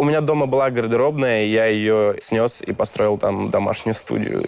[0.00, 4.42] У меня дома была гардеробная, я ее снес и построил там домашнюю студию.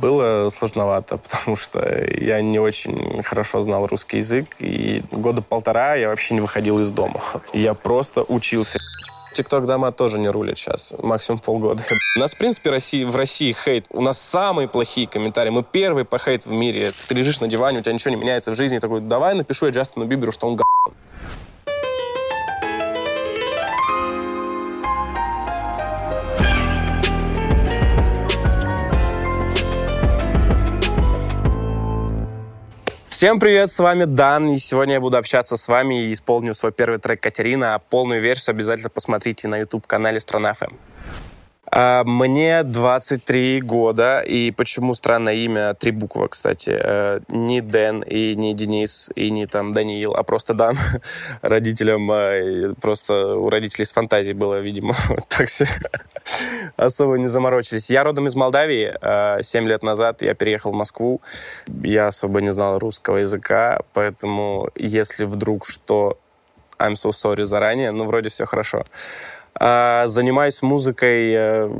[0.00, 1.86] Было сложновато, потому что
[2.18, 6.90] я не очень хорошо знал русский язык, и года полтора я вообще не выходил из
[6.92, 7.20] дома.
[7.52, 8.78] Я просто учился.
[9.34, 11.82] ТикТок дома тоже не рулит сейчас, максимум полгода.
[12.16, 13.84] У нас, в принципе, России, в России хейт.
[13.90, 15.50] У нас самые плохие комментарии.
[15.50, 16.90] Мы первый по хейт в мире.
[17.06, 18.78] Ты лежишь на диване, у тебя ничего не меняется в жизни.
[18.78, 20.64] Такой, давай напишу я Джастину Биберу, что он га***.
[33.16, 36.70] Всем привет, с вами Дан, и сегодня я буду общаться с вами и исполню свой
[36.70, 40.74] первый трек Катерина, а полную версию обязательно посмотрите на YouTube-канале Страна ФМ.
[41.70, 46.70] А, мне 23 года, и почему странное имя, три буквы, кстати.
[46.78, 50.76] Э, не Дэн, и не Денис, и не там Даниил, а просто Дан.
[51.42, 54.94] Родителям, э, просто у родителей с фантазией было, видимо,
[55.28, 55.66] так все
[56.76, 57.90] особо не заморочились.
[57.90, 58.94] Я родом из Молдавии.
[59.00, 61.20] Э, семь лет назад я переехал в Москву.
[61.66, 66.18] Я особо не знал русского языка, поэтому если вдруг что,
[66.78, 68.84] I'm so sorry заранее, но вроде все хорошо.
[69.58, 71.72] А, занимаюсь музыкой э,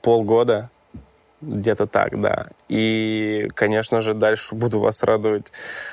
[0.00, 0.70] полгода,
[1.40, 2.48] где-то так, да.
[2.68, 5.52] И, конечно же, дальше буду вас радовать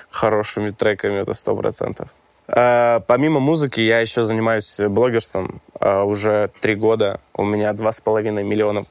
[0.10, 2.16] хорошими треками, это сто процентов.
[2.48, 7.20] А, помимо музыки я еще занимаюсь блогерством а, уже три года.
[7.34, 8.88] У меня два с половиной миллионов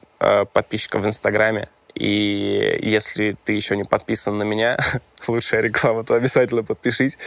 [0.53, 1.69] подписчиков в Инстаграме.
[1.95, 4.77] И если ты еще не подписан на меня,
[5.27, 7.17] лучшая реклама, то обязательно подпишись,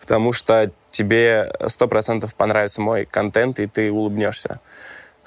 [0.00, 4.60] потому что тебе сто процентов понравится мой контент, и ты улыбнешься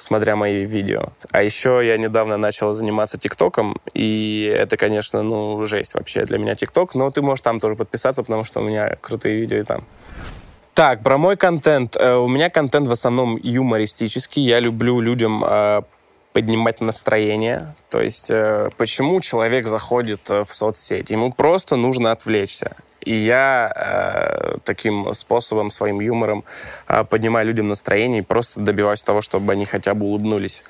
[0.02, 1.10] смотря мои видео.
[1.32, 6.56] А еще я недавно начал заниматься ТикТоком, и это, конечно, ну, жесть вообще для меня
[6.56, 9.84] ТикТок, но ты можешь там тоже подписаться, потому что у меня крутые видео и там.
[10.74, 11.96] Так, про мой контент.
[12.00, 14.42] Э, у меня контент в основном юмористический.
[14.42, 15.82] Я люблю людям э,
[16.34, 17.76] поднимать настроение.
[17.90, 21.12] То есть э, почему человек заходит э, в соцсети?
[21.12, 22.76] Ему просто нужно отвлечься.
[23.02, 26.44] И я э, таким способом, своим юмором
[26.88, 30.64] э, поднимаю людям настроение и просто добиваюсь того, чтобы они хотя бы улыбнулись.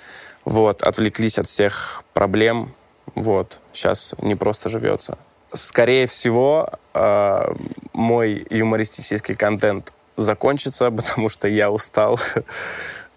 [0.46, 2.74] Вот, отвлеклись от всех проблем.
[3.16, 5.18] Вот, сейчас не просто живется.
[5.54, 7.54] Скорее всего, э,
[7.94, 12.20] мой юмористический контент закончится, потому что я устал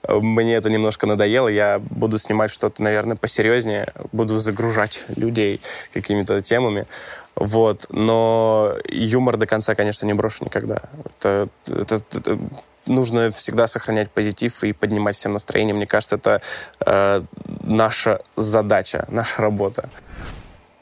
[0.08, 5.60] мне это немножко надоело, я буду снимать что-то, наверное, посерьезнее, буду загружать людей
[5.92, 6.86] какими-то темами.
[7.34, 7.86] Вот.
[7.90, 10.82] Но юмор до конца, конечно, не брошу никогда.
[11.04, 12.38] Это, это, это
[12.86, 15.74] нужно всегда сохранять позитив и поднимать всем настроение.
[15.74, 16.42] Мне кажется, это
[16.86, 17.22] э,
[17.62, 19.88] наша задача, наша работа.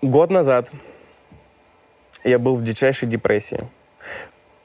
[0.03, 0.71] Год назад
[2.25, 3.69] я был в дичайшей депрессии.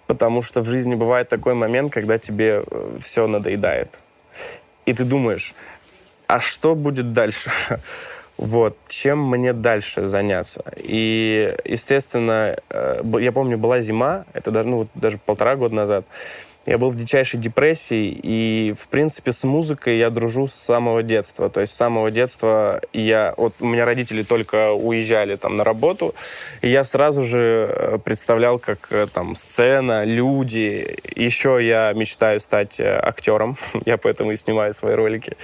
[0.08, 4.00] Потому что в жизни бывает такой момент, когда тебе э, все надоедает
[4.86, 5.54] и ты думаешь,
[6.28, 7.52] а что будет дальше?
[8.38, 10.64] Вот, чем мне дальше заняться?
[10.78, 16.06] И, естественно, э, я помню, была зима, это даже, ну, даже полтора года назад,
[16.68, 21.50] я был в дичайшей депрессии, и, в принципе, с музыкой я дружу с самого детства.
[21.50, 23.34] То есть с самого детства я...
[23.38, 26.14] Вот у меня родители только уезжали там на работу,
[26.62, 30.98] и я сразу же э, представлял, как э, там сцена, люди.
[31.16, 33.56] Еще я мечтаю стать э, актером,
[33.86, 35.38] я поэтому и снимаю свои ролики.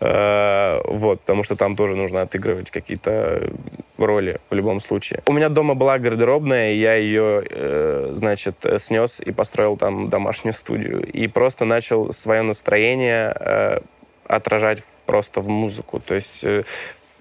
[0.00, 3.50] Э, вот, потому что там тоже нужно отыгрывать какие-то
[3.98, 5.20] роли в любом случае.
[5.26, 11.04] У меня дома была гардеробная, я ее, э, значит, снес и построил там домашнюю студию.
[11.04, 13.80] И просто начал свое настроение э,
[14.26, 16.00] отражать просто в музыку.
[16.00, 16.44] То есть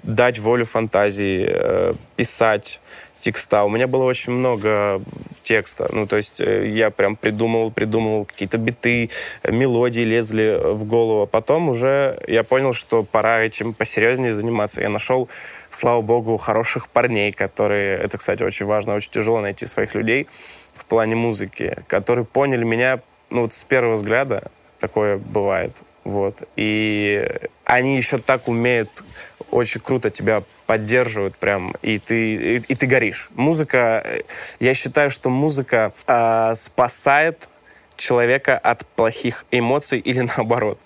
[0.04, 2.80] дать волю фантазии, писать
[3.22, 3.64] текста.
[3.64, 5.02] У меня было очень много
[5.44, 5.90] текста.
[5.92, 9.10] Ну, то есть э, я прям придумывал, придумывал какие-то биты,
[9.44, 11.28] мелодии лезли в голову.
[11.28, 14.82] Потом уже я понял, что пора этим посерьезнее заниматься.
[14.82, 15.30] Я нашел,
[15.70, 17.98] слава богу, хороших парней, которые...
[17.98, 20.28] Это, кстати, очень важно, очень тяжело найти своих людей
[20.74, 24.52] в плане музыки, которые поняли меня ну, вот с первого взгляда.
[24.80, 25.72] Такое бывает.
[26.04, 26.36] Вот.
[26.56, 27.28] И
[27.66, 29.04] они еще так умеют
[29.52, 33.30] очень круто тебя поддерживают прям, и ты, и, и ты горишь.
[33.36, 34.22] Музыка, э,
[34.60, 37.48] я считаю, что музыка э, спасает
[37.96, 40.80] человека от плохих эмоций или наоборот.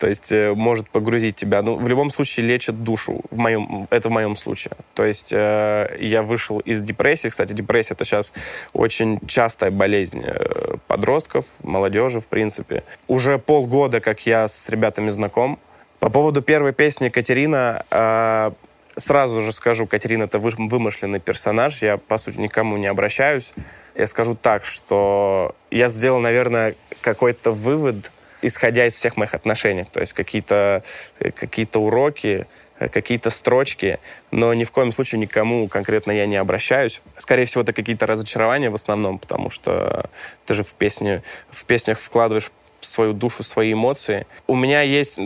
[0.00, 1.60] То есть э, может погрузить тебя.
[1.60, 3.20] Ну, в любом случае лечит душу.
[3.30, 4.72] В моем, это в моем случае.
[4.94, 7.28] То есть э, я вышел из депрессии.
[7.28, 8.32] Кстати, депрессия это сейчас
[8.72, 12.82] очень частая болезнь э, подростков, молодежи, в принципе.
[13.08, 15.58] Уже полгода, как я с ребятами знаком,
[16.00, 18.50] по поводу первой песни Катерина, э,
[18.96, 23.52] сразу же скажу, Катерина это вымышленный персонаж, я, по сути, никому не обращаюсь.
[23.94, 28.10] Я скажу так, что я сделал, наверное, какой-то вывод
[28.42, 29.84] исходя из всех моих отношений.
[29.84, 30.82] То есть какие-то
[31.18, 32.46] какие уроки,
[32.88, 33.98] какие-то строчки,
[34.30, 37.02] но ни в коем случае никому конкретно я не обращаюсь.
[37.18, 40.08] Скорее всего, это какие-то разочарования в основном, потому что
[40.46, 42.50] ты же в, песне, в песнях вкладываешь
[42.80, 44.26] свою душу, свои эмоции.
[44.46, 45.18] У меня есть,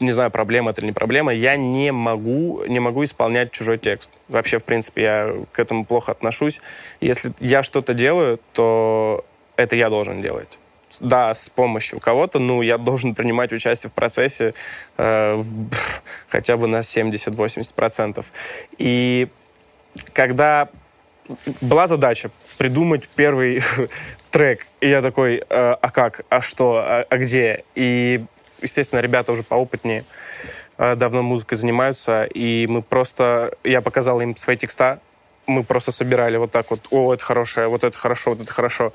[0.00, 4.10] не знаю, проблема это или не проблема, я не могу, не могу исполнять чужой текст.
[4.28, 6.60] Вообще, в принципе, я к этому плохо отношусь.
[7.00, 9.24] Если я что-то делаю, то
[9.56, 10.58] это я должен делать
[11.00, 14.54] да, с помощью кого-то, ну, я должен принимать участие в процессе
[14.96, 15.44] э,
[16.28, 18.24] хотя бы на 70-80%.
[18.78, 19.28] И
[20.12, 20.68] когда
[21.60, 23.62] была задача придумать первый
[24.30, 27.64] трек, и я такой, э, а как, а что, а, а где?
[27.74, 28.24] И,
[28.62, 30.04] естественно, ребята уже поопытнее
[30.76, 35.00] э, давно музыкой занимаются, и мы просто, я показал им свои текста,
[35.46, 38.92] мы просто собирали вот так вот, о, это хорошее, вот это хорошо, вот это хорошо.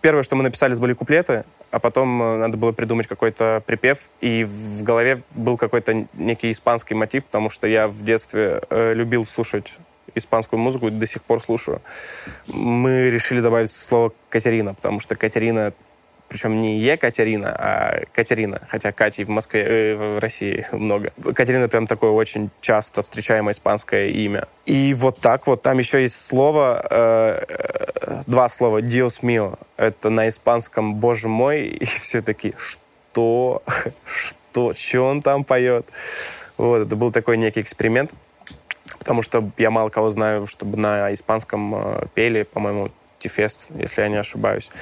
[0.00, 4.10] Первое, что мы написали, это были куплеты, а потом э, надо было придумать какой-то припев,
[4.20, 9.76] и в голове был какой-то некий испанский мотив, потому что я в детстве любил слушать
[10.16, 11.80] испанскую музыку, до сих пор слушаю.
[12.46, 15.72] Мы решили добавить слово «Катерина», потому что Катерина
[16.28, 21.10] причем не Екатерина, а Катерина, хотя Кати в Москве, э, в России много.
[21.34, 24.48] Катерина прям такое очень часто встречаемое испанское имя.
[24.64, 30.10] И вот так вот, там еще есть слово, э, э два слова, Dios mío, это
[30.10, 33.62] на испанском «Боже мой», и все таки что,
[34.04, 35.86] что, что он там поет?
[36.56, 38.14] Вот, это был такой некий эксперимент,
[39.06, 44.08] потому что я мало кого знаю, чтобы на испанском э, пели, по-моему, Тифест, если я
[44.08, 44.72] не ошибаюсь.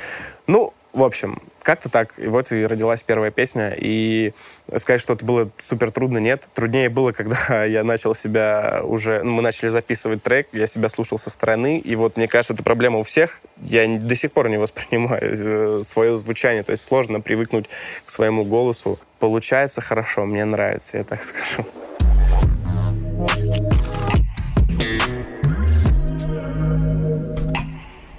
[0.46, 2.18] Ну, в общем, как-то так.
[2.18, 3.76] И вот и родилась первая песня.
[3.76, 4.32] И
[4.74, 6.48] сказать, что это было супер трудно, нет.
[6.54, 9.22] Труднее было, когда я начал себя уже...
[9.22, 11.78] Ну, мы начали записывать трек, я себя слушал со стороны.
[11.78, 13.42] И вот, мне кажется, это проблема у всех.
[13.60, 16.62] Я до сих пор не воспринимаю э, свое звучание.
[16.62, 17.66] То есть сложно привыкнуть
[18.06, 18.98] к своему голосу.
[19.18, 21.66] Получается хорошо, мне нравится, я так скажу.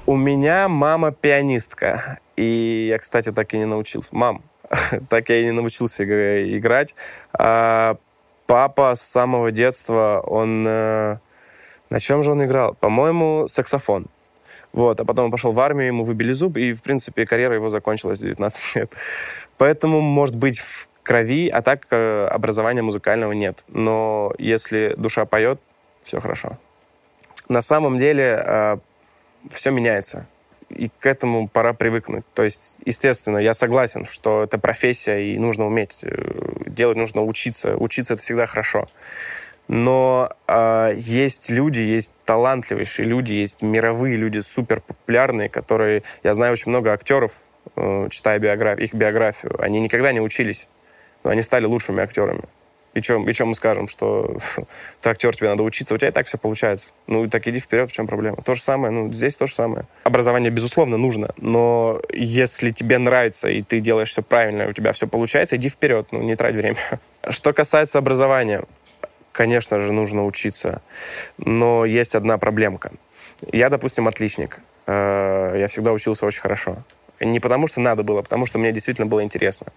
[0.07, 2.19] У меня мама пианистка.
[2.35, 4.09] И я, кстати, так и не научился.
[4.11, 4.43] Мам,
[5.09, 6.93] так я и не научился играть.
[7.33, 7.97] А
[8.45, 10.63] папа с самого детства, он...
[10.67, 11.17] Э,
[11.89, 12.75] на чем же он играл?
[12.75, 14.05] По-моему, саксофон.
[14.73, 17.69] Вот, а потом он пошел в армию, ему выбили зуб, и, в принципе, карьера его
[17.69, 18.93] закончилась в 19 лет.
[19.57, 23.63] Поэтому, может быть, в крови, а так э, образования музыкального нет.
[23.69, 25.59] Но если душа поет,
[26.03, 26.59] все хорошо.
[27.49, 28.77] На самом деле э,
[29.49, 30.27] все меняется
[30.69, 32.25] и к этому пора привыкнуть.
[32.33, 36.09] То есть, естественно, я согласен, что это профессия, и нужно уметь э,
[36.65, 37.75] делать, нужно учиться.
[37.77, 38.87] Учиться это всегда хорошо.
[39.67, 46.03] Но э, есть люди, есть талантливейшие люди, есть мировые люди, супер популярные, которые...
[46.23, 47.33] Я знаю очень много актеров,
[47.75, 48.79] э, читая биограф...
[48.79, 49.55] их биографию.
[49.61, 50.67] Они никогда не учились,
[51.23, 52.43] но они стали лучшими актерами.
[52.95, 54.37] И чем, и мы скажем, что
[55.01, 56.91] ты актер, тебе надо учиться, у тебя и так все получается.
[57.07, 58.37] Ну, так иди вперед, в чем проблема?
[58.37, 59.85] То же самое, ну, здесь то же самое.
[60.05, 65.07] Образование, безусловно, нужно, но если тебе нравится, и ты делаешь все правильно, у тебя все
[65.07, 66.77] получается, иди вперед, ну, не трать время.
[67.29, 68.63] Что касается образования,
[69.33, 70.81] конечно же, нужно учиться,
[71.37, 72.91] но есть одна проблемка.
[73.51, 74.61] Я, допустим, отличник.
[74.87, 76.77] Э, я всегда учился очень хорошо.
[77.19, 79.67] Не потому, что надо было, а потому что мне действительно было интересно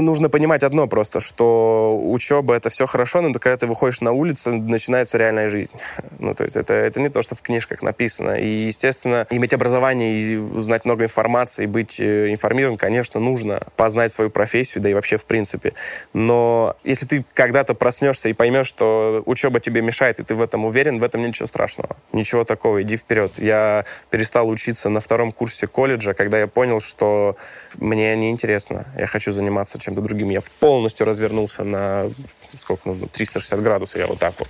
[0.00, 4.52] нужно понимать одно просто, что учеба— это все хорошо, но когда ты выходишь на улицу,
[4.52, 5.72] начинается реальная жизнь.
[6.20, 8.40] Ну, то есть это, это не то, что в книжках написано.
[8.40, 13.60] И, естественно, иметь образование и узнать много информации, быть э, информированным, конечно, нужно.
[13.76, 15.74] Познать свою профессию, да и вообще в принципе.
[16.14, 20.64] Но если ты когда-то проснешься и поймешь, что учеба тебе мешает, и ты в этом
[20.64, 21.96] уверен, в этом ничего страшного.
[22.12, 23.32] Ничего такого, иди вперед.
[23.38, 27.36] Я перестал учиться на втором курсе колледжа, когда я понял, что
[27.76, 28.86] мне неинтересно.
[28.96, 30.30] Я хочу заниматься чем-то другим.
[30.30, 32.10] Я полностью развернулся на
[32.56, 34.48] сколько, ну, 360 градусов, я вот так вот.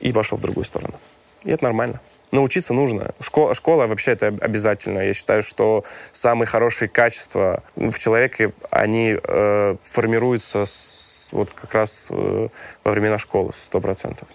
[0.00, 0.94] И пошел в другую сторону.
[1.44, 2.00] И это нормально.
[2.32, 3.14] Научиться нужно.
[3.20, 4.98] Школа, школа вообще это обязательно.
[4.98, 12.08] Я считаю, что самые хорошие качества в человеке, они э, формируются с, вот как раз
[12.10, 12.48] э,
[12.82, 14.28] во времена школы, сто процентов.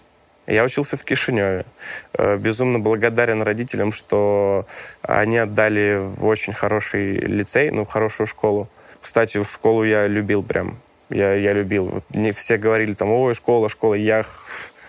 [0.47, 1.65] Я учился в Кишиневе.
[2.13, 4.65] Э, безумно благодарен родителям, что
[5.01, 8.69] они отдали в очень хороший лицей, ну, в хорошую школу.
[9.01, 10.79] Кстати, в школу я любил прям.
[11.09, 11.87] Я, я любил.
[11.87, 13.95] Вот мне все говорили там, ой, школа, школа.
[13.95, 14.23] Я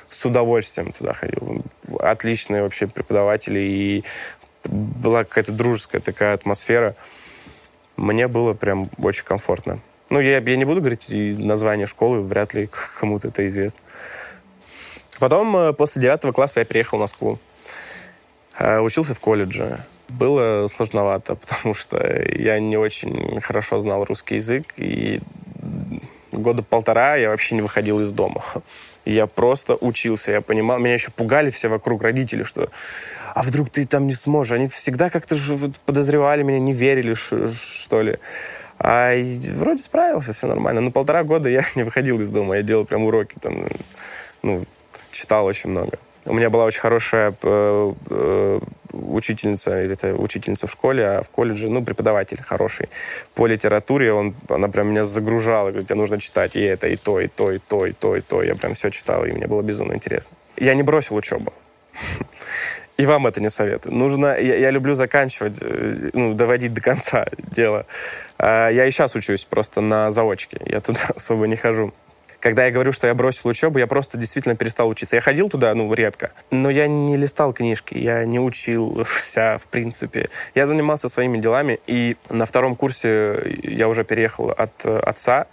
[0.08, 1.64] с удовольствием туда ходил.
[1.98, 3.58] Отличные вообще преподаватели.
[3.58, 4.04] И
[4.64, 6.94] была какая-то дружеская такая атмосфера.
[7.96, 9.80] Мне было прям очень комфортно.
[10.10, 12.68] Ну, я, я не буду говорить название школы, вряд ли
[13.00, 13.80] кому-то это известно.
[15.18, 17.38] Потом, э, после девятого класса, я переехал в Москву.
[18.58, 19.84] Э, учился в колледже.
[20.18, 21.98] Было сложновато, потому что
[22.36, 25.20] я не очень хорошо знал русский язык, и
[26.32, 28.42] года полтора я вообще не выходил из дома.
[29.04, 32.68] Я просто учился, я понимал, меня еще пугали все вокруг родители, что
[33.34, 34.52] а вдруг ты там не сможешь?
[34.52, 35.36] Они всегда как-то
[35.86, 38.18] подозревали меня, не верили, что ли.
[38.78, 39.12] А
[39.54, 40.80] вроде справился, все нормально.
[40.80, 43.66] Но полтора года я не выходил из дома, я делал прям уроки, там,
[44.42, 44.64] ну,
[45.10, 45.98] читал очень много.
[46.24, 48.60] У меня была очень хорошая э, э,
[48.92, 52.88] учительница, или это учительница в школе, а в колледже, ну, преподаватель хороший
[53.34, 54.12] по литературе.
[54.12, 57.52] Он, она прям меня загружала, говорит, тебе нужно читать и это, и то, и то,
[57.52, 58.42] и то, и то, и то.
[58.42, 60.36] Я прям все читал, и мне было безумно интересно.
[60.56, 61.52] Я не бросил учебу.
[62.98, 63.94] И вам это не советую.
[63.96, 67.86] Нужно, я, я люблю заканчивать, э, ну, доводить до конца дело.
[68.38, 70.60] А, я и сейчас учусь просто на заочке.
[70.66, 71.92] Я туда особо не хожу
[72.42, 75.14] когда я говорю, что я бросил учебу, я просто действительно перестал учиться.
[75.14, 80.28] Я ходил туда, ну, редко, но я не листал книжки, я не учился, в принципе.
[80.56, 85.46] Я занимался своими делами, и на втором курсе я уже переехал от э, отца,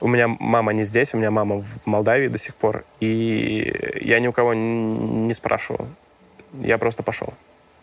[0.00, 4.18] у меня мама не здесь, у меня мама в Молдавии до сих пор, и я
[4.18, 5.86] ни у кого не спрашивал.
[6.62, 7.34] Я просто пошел,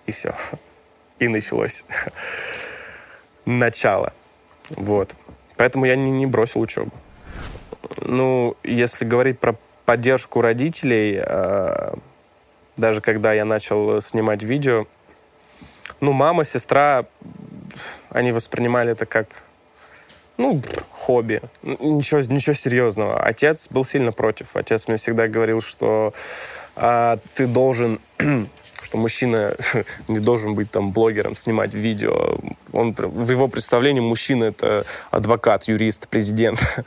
[0.08, 0.34] и все.
[1.20, 1.86] И началось
[3.46, 4.12] начало.
[4.72, 5.16] Вот.
[5.56, 6.92] Поэтому я не, не бросил учебу.
[7.98, 11.94] Ну, если говорить про поддержку родителей, э,
[12.78, 14.88] даже когда я начал снимать видео,
[16.00, 17.06] ну, мама, сестра,
[18.10, 19.28] они воспринимали это как,
[20.38, 20.62] ну,
[20.92, 21.42] хобби.
[21.62, 23.22] Ничего, ничего серьезного.
[23.22, 24.56] Отец был сильно против.
[24.56, 26.13] Отец мне всегда говорил, что
[26.75, 28.00] а, ты должен
[28.82, 29.56] что мужчина
[30.08, 32.38] не должен быть там блогером, снимать видео.
[32.72, 36.60] Он, в его представлении мужчина— это адвокат, юрист, президент.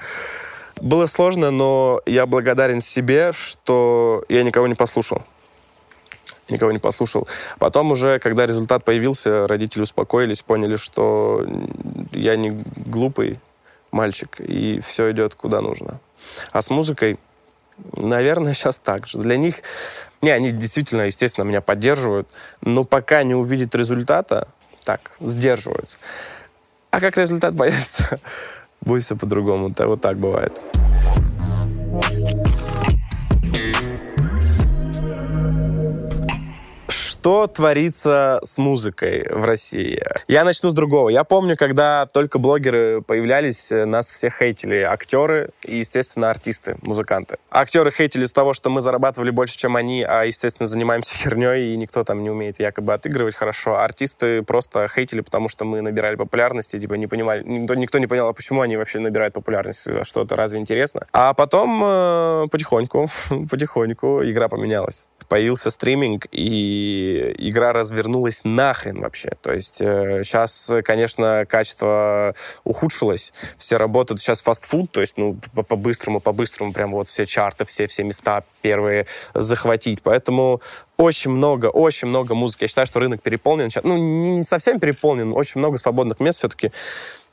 [0.80, 5.23] Было сложно, но я благодарен себе, что я никого не послушал.
[6.49, 7.26] Никого не послушал.
[7.59, 11.45] Потом уже, когда результат появился, родители успокоились, поняли, что
[12.12, 13.40] я не глупый
[13.90, 15.99] мальчик, и все идет куда нужно.
[16.52, 17.18] А с музыкой,
[17.95, 19.18] наверное, сейчас так же.
[19.18, 19.56] Для них,
[20.23, 22.28] не, они действительно, естественно, меня поддерживают,
[22.61, 24.49] но пока не увидят результата,
[24.85, 25.99] так, сдерживаются.
[26.90, 28.21] А как результат появится,
[28.87, 29.73] будет все по-другому.
[29.78, 30.52] Вот так бывает.
[37.26, 40.00] Что творится с музыкой в России?
[40.28, 41.09] Я начну с другого.
[41.09, 47.38] Я помню, когда только блогеры появлялись, э, нас всех хейтили актеры и, естественно, артисты, музыканты.
[47.50, 51.76] Актеры хейтили с того, что мы зарабатывали больше, чем они, а, естественно, занимаемся херней, и
[51.76, 53.75] никто там не умеет якобы отыгрывать хорошо.
[53.75, 57.99] А артисты просто хейтили, потому что мы набирали популярность, и типа не понимали, никто, никто
[57.99, 61.09] не понял, а почему они вообще набирают популярность, что это разве интересно.
[61.11, 63.09] А потом э, потихоньку,
[63.50, 69.33] потихоньку игра поменялась появился стриминг, и игра развернулась нахрен вообще.
[69.40, 75.37] То есть э, сейчас, конечно, качество ухудшилось, все работают сейчас фастфуд, то есть, ну,
[75.68, 80.00] по-быстрому, по-быстрому, прям вот все чарты, все, все места первые захватить.
[80.02, 80.61] Поэтому
[80.97, 82.64] очень много, очень много музыки.
[82.64, 83.68] Я считаю, что рынок переполнен.
[83.83, 86.73] Ну, не совсем переполнен, очень много свободных мест все-таки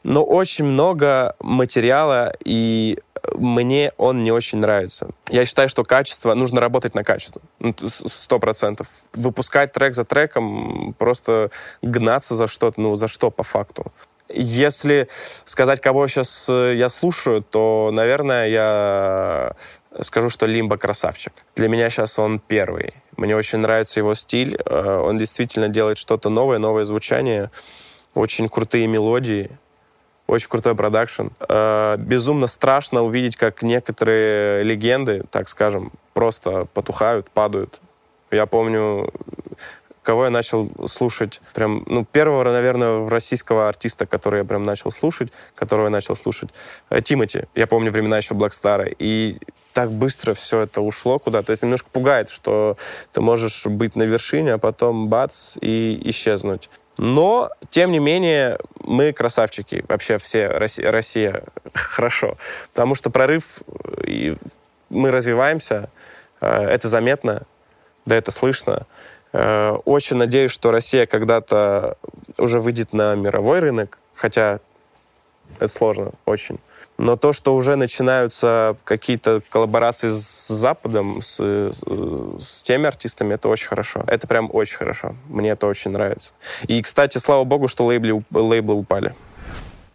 [0.03, 2.99] но очень много материала, и
[3.31, 5.09] мне он не очень нравится.
[5.29, 7.41] Я считаю, что качество, нужно работать на качество.
[7.59, 8.87] Ну, сто процентов.
[9.13, 11.49] Выпускать трек за треком, просто
[11.81, 13.91] гнаться за что-то, ну, за что по факту.
[14.29, 15.09] Если
[15.45, 19.55] сказать, кого сейчас э, я слушаю, то, наверное, я
[20.01, 21.33] скажу, что Лимба красавчик.
[21.55, 22.93] Для меня сейчас он первый.
[23.15, 24.57] Мне очень нравится его стиль.
[24.65, 27.51] Э, он действительно делает что-то новое, новое звучание,
[28.15, 29.51] очень крутые мелодии.
[30.27, 31.27] Очень крутой продакшн.
[31.47, 37.81] Э, безумно страшно увидеть, как некоторые легенды, так скажем, просто потухают, падают.
[38.31, 39.11] Я помню,
[40.03, 45.31] кого я начал слушать, прям, ну, первого, наверное, российского артиста, который я прям начал слушать,
[45.55, 46.49] которого я начал слушать,
[46.89, 47.43] э, Тимати.
[47.55, 48.87] Я помню времена еще Блэкстара.
[48.99, 49.37] И
[49.73, 51.47] так быстро все это ушло куда-то.
[51.47, 52.77] То есть немножко пугает, что
[53.11, 56.69] ты можешь быть на вершине, а потом бац и исчезнуть.
[56.97, 59.83] Но, тем не менее, мы красавчики.
[59.87, 62.35] Вообще все, Россия, Россия хорошо.
[62.71, 63.61] Потому что прорыв,
[64.05, 64.35] и
[64.89, 65.89] мы развиваемся,
[66.41, 67.43] э, это заметно,
[68.05, 68.85] да это слышно.
[69.31, 71.97] Э, очень надеюсь, что Россия когда-то
[72.37, 74.59] уже выйдет на мировой рынок, хотя
[75.59, 76.59] это сложно очень.
[76.97, 83.67] Но то, что уже начинаются какие-то коллаборации с Западом, с, с теми артистами, это очень
[83.67, 84.03] хорошо.
[84.07, 85.15] Это прям очень хорошо.
[85.27, 86.33] Мне это очень нравится.
[86.67, 89.15] И, кстати, слава богу, что лейблы, лейблы упали.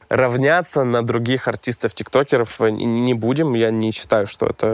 [0.08, 3.54] равняться на других артистов-тиктокеров не будем.
[3.54, 4.66] Я не считаю, что это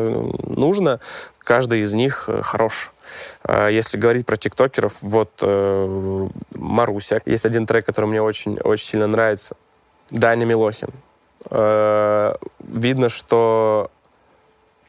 [0.45, 1.01] нужно.
[1.39, 2.93] Каждый из них э, хорош.
[3.43, 7.21] А если говорить про тиктокеров, вот э, Маруся.
[7.27, 9.57] Есть один трек, который мне очень, очень сильно нравится.
[10.11, 10.91] Даня Милохин.
[11.51, 13.91] Э, видно, что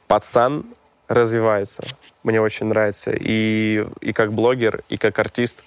[0.08, 0.66] пацан
[1.08, 1.84] развивается.
[2.24, 3.12] Мне очень нравится.
[3.14, 5.64] И, и как блогер, и как артист.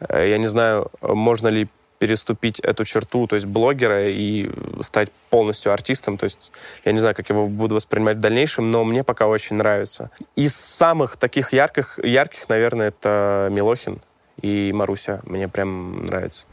[0.00, 5.72] Э, я не знаю, можно ли переступить эту черту, то есть блогера, и стать полностью
[5.72, 6.16] артистом.
[6.16, 6.50] То есть
[6.84, 10.10] я не знаю, как его буду воспринимать в дальнейшем, но мне пока очень нравится.
[10.34, 14.00] Из самых таких ярких, ярких наверное, это Милохин
[14.40, 15.20] и Маруся.
[15.24, 16.46] Мне прям нравится.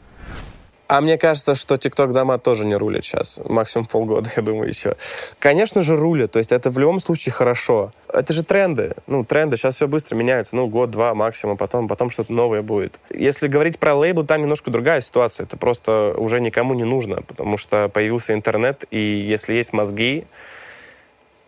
[0.90, 3.38] А мне кажется, что TikTok дома тоже не рулят сейчас.
[3.44, 4.96] Максимум полгода, я думаю, еще.
[5.38, 6.32] Конечно же, рулят.
[6.32, 7.92] То есть это в любом случае хорошо.
[8.12, 8.96] Это же тренды.
[9.06, 9.56] Ну, тренды.
[9.56, 10.56] Сейчас все быстро меняются.
[10.56, 11.56] Ну, год-два максимум.
[11.56, 12.98] Потом, потом что-то новое будет.
[13.14, 15.44] Если говорить про лейбл, там немножко другая ситуация.
[15.44, 17.22] Это просто уже никому не нужно.
[17.22, 18.84] Потому что появился интернет.
[18.90, 20.24] И если есть мозги,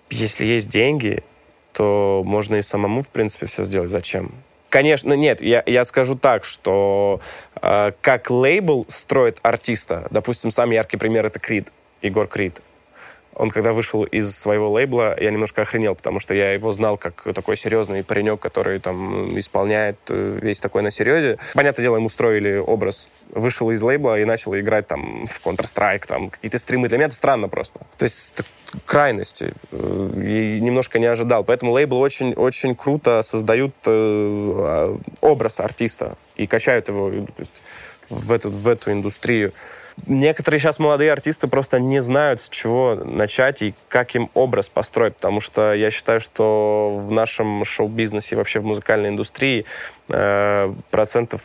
[0.08, 1.24] если есть деньги,
[1.72, 3.90] то можно и самому, в принципе, все сделать.
[3.90, 4.30] Зачем?
[4.72, 7.20] Конечно, нет, я, я скажу так, что
[7.60, 12.62] э, как лейбл строит артиста, допустим, самый яркий пример это Крид, Егор Крид.
[13.34, 17.26] Он когда вышел из своего лейбла, я немножко охренел, потому что я его знал как
[17.34, 21.38] такой серьезный паренек, который там исполняет э, весь такой на серьезе.
[21.54, 23.08] Понятное дело, ему строили образ.
[23.30, 26.88] Вышел из лейбла и начал играть там в Counter-Strike, там какие-то стримы.
[26.88, 27.80] Для меня это странно просто.
[27.96, 28.42] То есть
[28.84, 29.54] крайности.
[29.70, 31.44] Э, и немножко не ожидал.
[31.44, 37.62] Поэтому лейбл очень, очень круто создают э, а, образ артиста и качают его то есть,
[38.08, 39.52] в, эту, в эту индустрию.
[40.06, 45.16] Некоторые сейчас молодые артисты просто не знают, с чего начать и как им образ построить,
[45.16, 49.64] потому что я считаю, что в нашем шоу-бизнесе вообще в музыкальной индустрии
[50.08, 51.42] э, процентов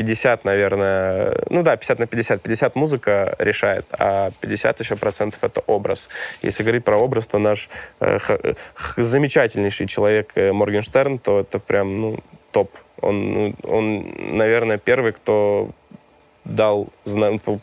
[0.00, 2.40] 50, наверное, ну да, 50 на 50.
[2.40, 6.08] 50 музыка решает, а 50 еще процентов это образ.
[6.40, 7.68] Если говорить про образ, то наш
[8.00, 8.18] э,
[8.96, 12.18] замечательнейший человек э, Моргенштерн, то это прям, ну,
[12.50, 12.70] топ.
[13.02, 15.70] Он, ну, он, наверное, первый, кто
[16.54, 16.88] дал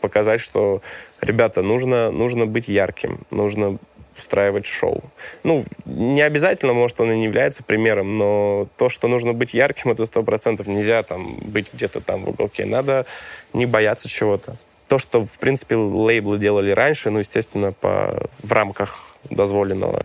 [0.00, 0.82] показать, что,
[1.20, 3.78] ребята, нужно, нужно быть ярким, нужно
[4.18, 5.02] устраивать шоу.
[5.44, 9.92] Ну, не обязательно, может, он и не является примером, но то, что нужно быть ярким,
[9.92, 12.64] это сто процентов нельзя там быть где-то там в уголке.
[12.64, 13.06] Надо
[13.52, 14.56] не бояться чего-то.
[14.88, 20.02] То, что, в принципе, лейблы делали раньше, ну, естественно, по, в рамках дозволенного.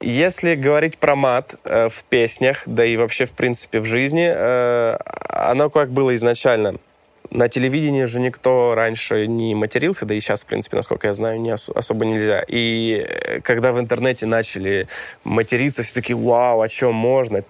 [0.00, 4.98] Если говорить про мат э, в песнях, да и вообще, в принципе, в жизни, э,
[5.28, 6.76] оно как было изначально–
[7.32, 11.40] на телевидении же никто раньше не матерился, да и сейчас, в принципе, насколько я знаю,
[11.40, 12.44] не ос- особо нельзя.
[12.46, 14.86] И э, когда в интернете начали
[15.24, 17.42] материться, все таки вау, о чем можно,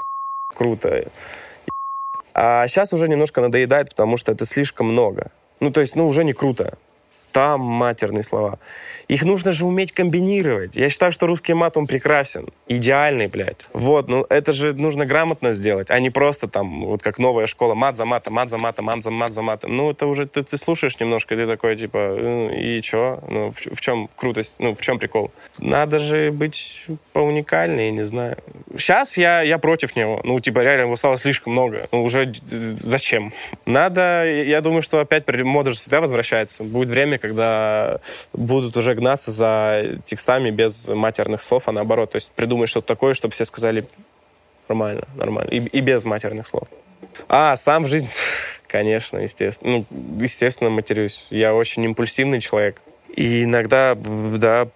[0.46, 1.04] круто.
[2.32, 5.32] А сейчас уже немножко надоедает, потому что это слишком много.
[5.58, 6.78] Ну, то есть, ну, уже не круто
[7.32, 8.58] там матерные слова.
[9.08, 10.76] Их нужно же уметь комбинировать.
[10.76, 12.48] Я считаю, что русский мат, он прекрасен.
[12.68, 13.66] Идеальный, блядь.
[13.72, 17.74] Вот, ну это же нужно грамотно сделать, а не просто там, вот как новая школа,
[17.74, 19.76] мат за матом, мат за матом, мат за мат за матом.
[19.76, 23.20] Ну это уже, ты, ты слушаешь немножко, ты такой, типа, и чё?
[23.28, 24.54] Ну, в, в чем крутость?
[24.58, 25.30] Ну, в чем прикол?
[25.58, 28.38] Надо же быть поуникальнее, не знаю.
[28.76, 30.20] Сейчас я, я против него.
[30.24, 31.88] Ну, типа, реально его стало слишком много.
[31.92, 33.32] Ну, уже зачем?
[33.66, 36.64] Надо, я думаю, что опять мода же всегда возвращается.
[36.64, 38.00] Будет время, когда
[38.32, 43.14] будут уже гнаться за текстами без матерных слов, а наоборот, то есть придумать что-то такое,
[43.14, 43.86] чтобы все сказали
[44.68, 46.68] нормально, нормально, и, и без матерных слов.
[47.28, 48.08] А, сам в жизни,
[48.66, 49.84] конечно, естественно.
[49.90, 51.26] Ну, естественно, матерюсь.
[51.30, 52.80] Я очень импульсивный человек.
[53.14, 54.66] И иногда, да,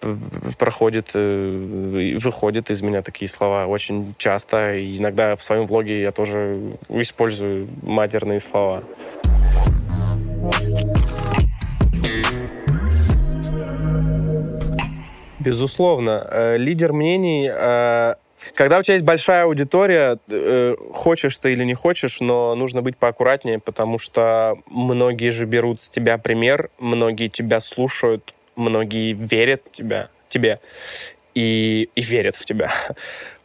[0.58, 4.74] проходит, э, выходят из меня такие слова очень часто.
[4.74, 8.82] И иногда в своем влоге я тоже использую матерные слова.
[15.46, 16.26] Безусловно.
[16.28, 18.14] Э, лидер мнений э,
[18.54, 22.96] когда у тебя есть большая аудитория, э, хочешь ты или не хочешь, но нужно быть
[22.96, 30.08] поаккуратнее, потому что многие же берут с тебя пример, многие тебя слушают, многие верят тебя,
[30.28, 30.60] тебе
[31.34, 32.72] и, и верят в тебя.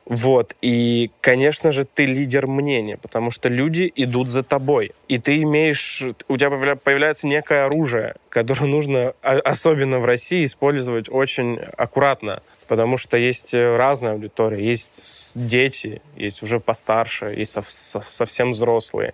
[0.06, 0.56] Вот.
[0.62, 4.92] И, конечно же, ты лидер мнения, потому что люди идут за тобой.
[5.08, 6.04] И ты имеешь...
[6.28, 12.42] У тебя появляется некое оружие, которое нужно, а, особенно в России, использовать очень аккуратно.
[12.68, 14.66] Потому что есть разная аудитория.
[14.66, 19.14] Есть дети, есть уже постарше, есть совсем взрослые.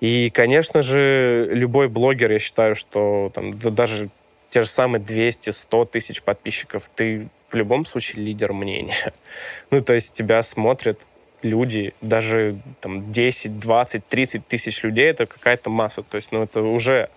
[0.00, 4.08] И, конечно же, любой блогер, я считаю, что там, да, даже
[4.50, 9.12] те же самые 200-100 тысяч подписчиков, ты в любом случае лидер мнения.
[9.70, 11.00] Ну, то есть тебя смотрят
[11.42, 16.02] люди, даже там 10, 20, 30 тысяч людей, это какая-то масса.
[16.02, 17.10] То есть, ну, это уже,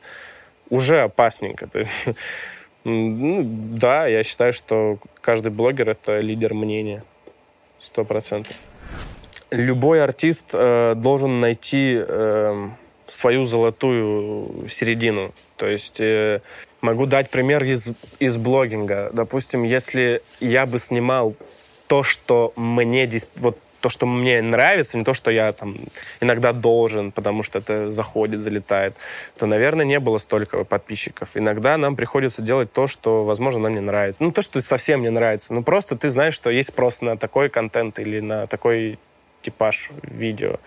[0.70, 1.68] уже опасненько.
[1.72, 1.92] То есть,
[2.84, 7.04] Ну, да, я считаю, что каждый блогер— это лидер мнения.
[7.82, 8.56] Сто процентов.
[9.52, 12.70] Любой артист э, должен найти э,
[13.10, 15.34] свою золотую середину.
[15.58, 16.41] То есть э,
[16.82, 19.10] могу дать пример из, из блогинга.
[19.13, 21.36] Допустим, если я бы снимал
[21.88, 25.78] то, что мне вот то, что мне нравится, не то, что я там
[26.19, 28.95] иногда должен, потому что это заходит, залетает,
[29.38, 31.36] то, наверное, не было столько подписчиков.
[31.36, 34.24] Иногда нам приходится делать то, что, возможно, нам не нравится.
[34.24, 35.54] Ну, то, что совсем не нравится.
[35.54, 39.00] Ну, просто ты знаешь, что есть спрос на такой контент или на такой
[39.49, 40.59] типаж видео.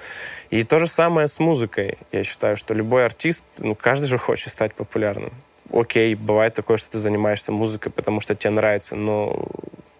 [0.50, 1.98] И то же самое с музыкой.
[2.10, 5.32] Я считаю, что любой артист, ну, каждый же хочет стать популярным.
[5.72, 9.46] Окей, бывает такое, что ты занимаешься музыкой, потому что тебе нравится, но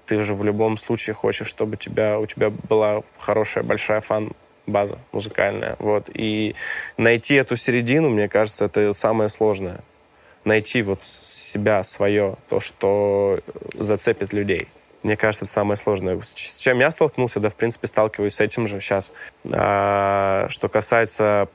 [0.07, 4.33] ты же в любом случае хочешь, чтобы тебя, у тебя была хорошая, большая фан
[4.67, 5.77] база музыкальная.
[5.79, 6.11] Вот.
[6.13, 6.55] И
[6.97, 9.81] найти эту середину, мне кажется, это самое сложное.
[10.45, 13.41] Найти вот себя, свое, то, что
[13.75, 14.69] зацепит людей.
[15.03, 16.19] Мне кажется, это самое сложное.
[16.21, 19.13] С чем я столкнулся, да, в принципе, сталкиваюсь с этим же сейчас.
[19.51, 21.49] А, что касается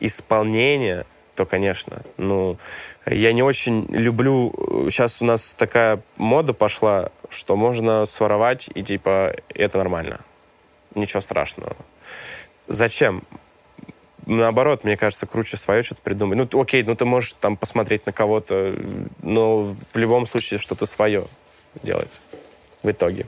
[0.00, 2.58] исполнения, то, конечно, ну,
[3.06, 4.52] я не очень люблю...
[4.90, 10.20] Сейчас у нас такая мода пошла, что можно своровать, и, типа, это нормально.
[10.96, 11.76] Ничего страшного.
[12.66, 13.22] Зачем?
[14.26, 16.36] Наоборот, мне кажется, круче свое что-то придумать.
[16.36, 18.74] Ну, окей, ну ты можешь там посмотреть на кого-то,
[19.22, 21.24] но в любом случае что-то свое
[21.82, 22.10] делать
[22.82, 23.26] в итоге.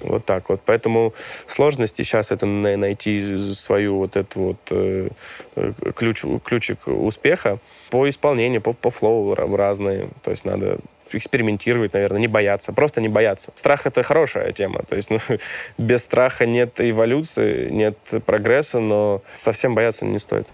[0.00, 0.60] Вот так вот.
[0.64, 1.14] Поэтому
[1.46, 5.08] сложности сейчас это найти свою вот эту вот э,
[5.56, 7.58] э, ключ, ключик успеха
[7.90, 10.08] по исполнению, по, по флоу разные.
[10.22, 10.78] То есть надо
[11.12, 12.72] экспериментировать, наверное, не бояться.
[12.72, 13.52] Просто не бояться.
[13.54, 14.82] Страх— это хорошая тема.
[14.88, 15.20] То есть ну,
[15.78, 20.48] без страха нет эволюции, нет прогресса, но совсем бояться не стоит.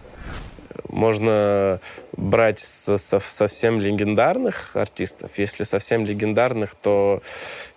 [0.88, 1.80] Можно
[2.16, 5.38] брать со, со, совсем легендарных артистов.
[5.38, 7.22] Если совсем легендарных, то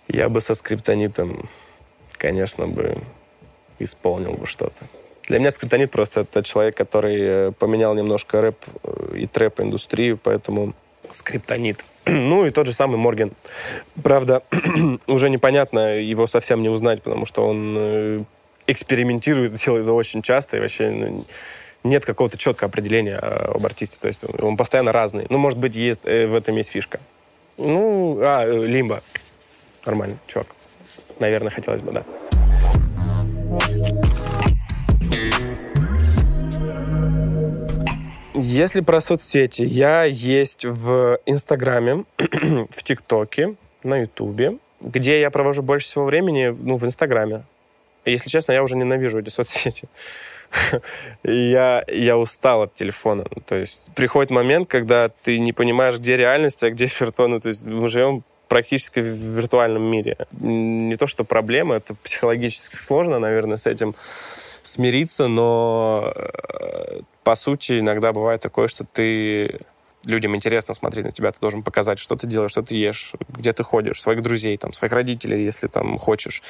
[0.08, 1.48] я бы со скриптонитом,
[2.12, 2.98] конечно, бы
[3.78, 4.84] исполнил бы что-то.
[5.26, 10.74] Для меня скриптонит просто это человек, который э, поменял немножко рэп э, и трэп-индустрию, поэтому
[11.10, 11.84] скриптонит.
[12.06, 13.32] Ну и тот же самый Морген.
[14.02, 14.42] Правда,
[15.06, 18.24] уже непонятно его совсем не узнать, потому что он э,
[18.66, 21.24] экспериментирует, делает это очень часто, и вообще ну,
[21.84, 23.98] нет какого-то четкого определения об артисте.
[24.00, 25.26] То есть он постоянно разный.
[25.28, 27.00] Ну, может быть, есть, в этом есть фишка.
[27.56, 29.02] Ну, а, Лимба.
[29.86, 30.48] Нормально, чувак.
[31.20, 32.04] Наверное, хотелось бы, да.
[38.36, 45.86] Если про соцсети, я есть в Инстаграме, в ТикТоке, на Ютубе, где я провожу больше
[45.86, 47.44] всего времени, ну, в Инстаграме.
[48.04, 49.88] Если честно, я уже ненавижу эти соцсети.
[51.24, 53.24] я, я устал от телефона.
[53.46, 57.42] То есть приходит момент, когда ты не понимаешь, где реальность, а где виртуальность.
[57.42, 60.16] То есть мы живем практически в виртуальном мире.
[60.32, 63.94] Не то, что проблема, это психологически сложно, наверное, с этим
[64.62, 69.60] смириться, но э, по сути иногда бывает такое, что ты
[70.04, 73.52] людям интересно смотреть на тебя, ты должен показать, что ты делаешь, что ты ешь, где
[73.52, 76.42] ты ходишь, своих друзей, там, своих родителей, если там хочешь.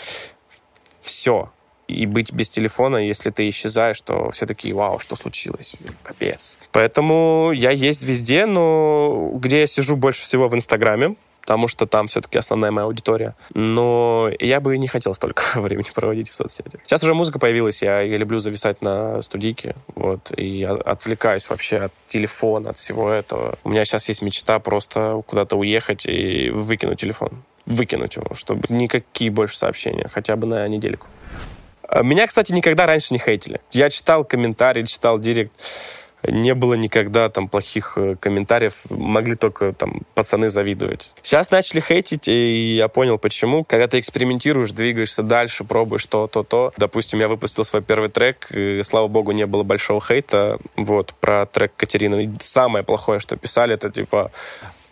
[1.00, 1.50] Все.
[1.86, 5.74] И быть без телефона, если ты исчезаешь, то все такие, вау, что случилось?
[6.02, 6.58] Капец.
[6.72, 12.08] Поэтому я есть везде, но где я сижу больше всего в Инстаграме, потому что там
[12.08, 13.34] все-таки основная моя аудитория.
[13.52, 16.80] Но я бы не хотел столько времени проводить в соцсетях.
[16.84, 21.92] Сейчас уже музыка появилась, я, я люблю зависать на студийке, вот, и отвлекаюсь вообще от
[22.06, 23.58] телефона, от всего этого.
[23.62, 27.30] У меня сейчас есть мечта просто куда-то уехать и выкинуть телефон.
[27.66, 31.08] Выкинуть его, чтобы никакие больше сообщения, хотя бы на недельку.
[31.88, 33.60] А меня, кстати, никогда раньше не хейтили.
[33.72, 35.52] Я читал комментарии, читал директ
[36.28, 41.14] не было никогда там плохих э, комментариев, могли только там пацаны завидовать.
[41.22, 43.64] Сейчас начали хейтить, и я понял, почему.
[43.64, 46.72] Когда ты экспериментируешь, двигаешься дальше, пробуешь то, то, то.
[46.76, 51.46] Допустим, я выпустил свой первый трек, и, слава богу, не было большого хейта, вот, про
[51.46, 52.24] трек Катерины.
[52.24, 54.30] И самое плохое, что писали, это типа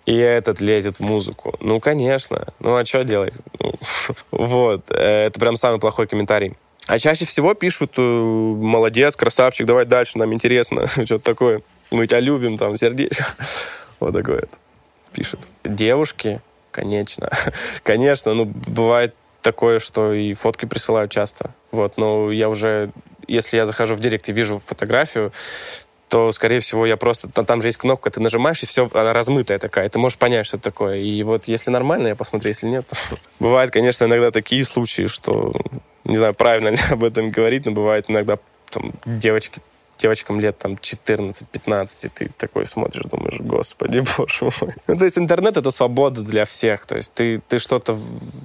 [0.05, 1.55] и этот лезет в музыку.
[1.61, 2.49] Ну, конечно.
[2.59, 3.35] Ну, а что делать?
[3.61, 3.75] Ну,
[4.31, 4.85] вот.
[4.91, 6.55] Э, это прям самый плохой комментарий.
[6.93, 11.63] А чаще всего пишут, э, молодец, красавчик, давай дальше, нам интересно, что-то такое.
[11.91, 13.25] Мы тебя любим, там, сердечко.
[13.99, 14.59] Вот такое это
[15.15, 15.41] пишут.
[15.65, 17.31] Девушки, конечно.
[17.83, 21.55] Конечно, ну, бывает такое, что и фотки присылают часто.
[21.71, 22.91] Вот, но я уже,
[23.27, 25.33] если я захожу в директ и вижу фотографию,
[26.11, 27.29] то, скорее всего, я просто...
[27.29, 29.89] Там же есть кнопка, ты нажимаешь, и все, она размытая такая.
[29.89, 30.99] Ты можешь понять, что это такое.
[30.99, 32.85] И вот если нормально, я посмотрю, если нет.
[33.41, 35.55] Бывает, конечно, иногда такие случаи, что
[36.05, 38.39] не знаю, правильно ли об этом говорить, но бывает иногда
[38.71, 39.61] там девочки
[39.99, 44.73] девочкам лет там 14-15, ты такой смотришь, думаешь, господи, боже мой.
[44.89, 46.87] Ну, то есть интернет— это свобода для всех.
[46.87, 47.97] То есть ты, ты что-то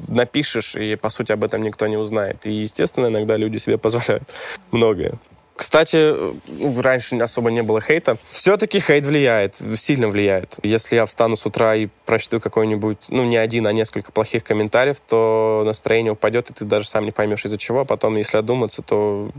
[0.07, 2.45] напишешь, и, по сути, об этом никто не узнает.
[2.45, 4.23] И, естественно, иногда люди себе позволяют
[4.71, 5.13] многое.
[5.57, 6.13] Кстати,
[6.47, 8.17] ну, раньше особо не было хейта.
[8.29, 10.59] Все-таки хейт влияет, сильно влияет.
[10.61, 14.97] Если я встану с утра и прочту какой-нибудь, ну, не один, а несколько плохих комментариев,
[15.01, 17.81] то настроение упадет, и ты даже сам не поймешь из-за чего.
[17.81, 19.31] А потом, если одуматься, то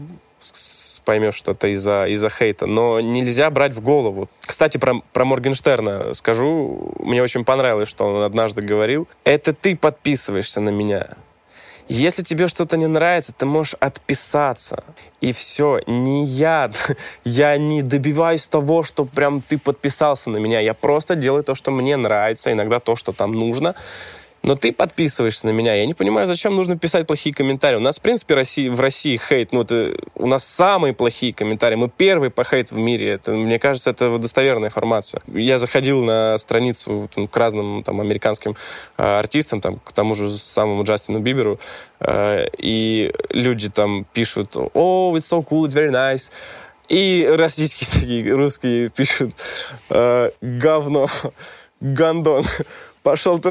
[1.04, 2.66] поймешь, что это из-за из хейта.
[2.66, 4.28] Но нельзя брать в голову.
[4.40, 6.92] Кстати, про, про Моргенштерна скажу.
[6.98, 9.08] Мне очень понравилось, что он однажды говорил.
[9.24, 11.16] Это ты подписываешься на меня.
[11.88, 14.84] Если тебе что-то не нравится, ты можешь отписаться.
[15.20, 15.80] И все.
[15.86, 16.70] Не я.
[17.24, 20.60] Я не добиваюсь того, что прям ты подписался на меня.
[20.60, 22.52] Я просто делаю то, что мне нравится.
[22.52, 23.74] Иногда то, что там нужно
[24.42, 25.74] но ты подписываешься на меня.
[25.74, 27.76] Я не понимаю, зачем нужно писать плохие комментарии.
[27.76, 31.76] У нас, в принципе, России, в России хейт, ну, это у нас самые плохие комментарии.
[31.76, 33.10] Мы первый по хейт в мире.
[33.10, 35.20] Это, мне кажется, это достоверная информация.
[35.26, 38.54] Я заходил на страницу там, к разным там, американским
[38.96, 41.58] э, артистам, там, к тому же самому Джастину Биберу,
[42.00, 46.30] э, и люди там пишут, «Oh, it's so cool, it's very nice».
[46.88, 49.34] И российские такие, русские пишут,
[49.90, 51.08] э, «Говно,
[51.80, 52.44] гандон,
[53.02, 53.50] пошел ты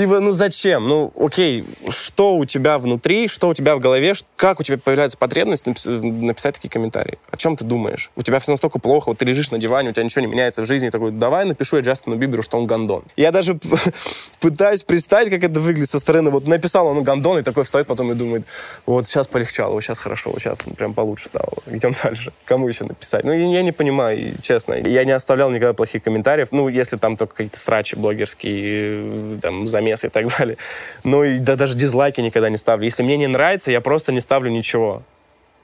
[0.00, 0.88] Типа, ну зачем?
[0.88, 5.18] Ну, окей, что у тебя внутри, что у тебя в голове, как у тебя появляется
[5.18, 7.18] потребность написать такие комментарии?
[7.30, 8.10] О чем ты думаешь?
[8.16, 10.62] У тебя все настолько плохо, вот ты лежишь на диване, у тебя ничего не меняется
[10.62, 13.02] в жизни, и такой, давай напишу я Джастину Биберу, что он гандон.
[13.18, 13.58] Я даже
[14.40, 16.30] пытаюсь представить, как это выглядит со стороны.
[16.30, 18.46] Вот написал он гандон, и такой встает потом и думает,
[18.86, 21.52] вот сейчас полегчало, вот сейчас хорошо, вот сейчас прям получше стало.
[21.66, 22.32] Идем дальше.
[22.46, 23.24] Кому еще написать?
[23.24, 24.76] Ну, я не понимаю, честно.
[24.76, 26.48] Я не оставлял никогда плохих комментариев.
[26.52, 30.56] Ну, если там только какие-то срачи блогерские, там, замесы и так далее.
[31.04, 32.84] Ну, и да, даже дизлайки никогда не ставлю.
[32.84, 35.02] Если мне не нравится, я просто не ставлю ничего.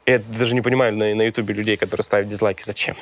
[0.06, 2.62] Я даже не понимаю на, на Ютубе людей, которые ставят дизлайки.
[2.62, 2.96] Зачем?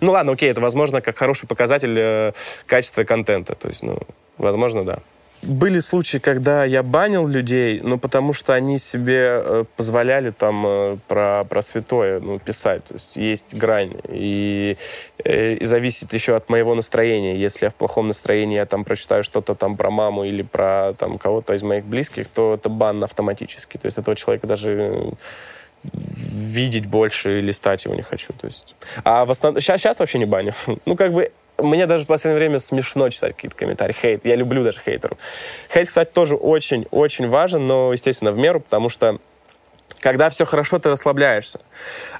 [0.00, 2.32] Ну ладно, окей, это возможно как хороший показатель э,
[2.66, 3.54] качества контента.
[3.54, 3.98] То есть, ну,
[4.38, 4.98] возможно, да
[5.42, 10.96] были случаи, когда я банил людей, ну, потому что они себе э, позволяли там э,
[11.08, 12.84] про, про святое ну, писать.
[12.84, 13.94] То есть есть грань.
[14.08, 14.76] И,
[15.24, 17.36] э, и зависит еще от моего настроения.
[17.36, 21.18] Если я в плохом настроении, я там прочитаю что-то там про маму или про там
[21.18, 23.78] кого-то из моих близких, то это бан автоматически.
[23.78, 25.12] То есть этого человека даже
[25.82, 28.32] видеть больше и листать его не хочу.
[28.40, 28.76] То есть...
[29.02, 29.60] А в основном...
[29.60, 30.54] Сейчас, сейчас вообще не баню.
[30.86, 33.94] Ну, как бы мне даже в последнее время смешно читать какие-то комментарии.
[33.94, 34.24] Хейт.
[34.24, 35.18] Я люблю даже хейтеров.
[35.72, 39.18] Хейт, кстати, тоже очень-очень важен, но, естественно, в меру, потому что
[40.00, 41.60] когда все хорошо, ты расслабляешься.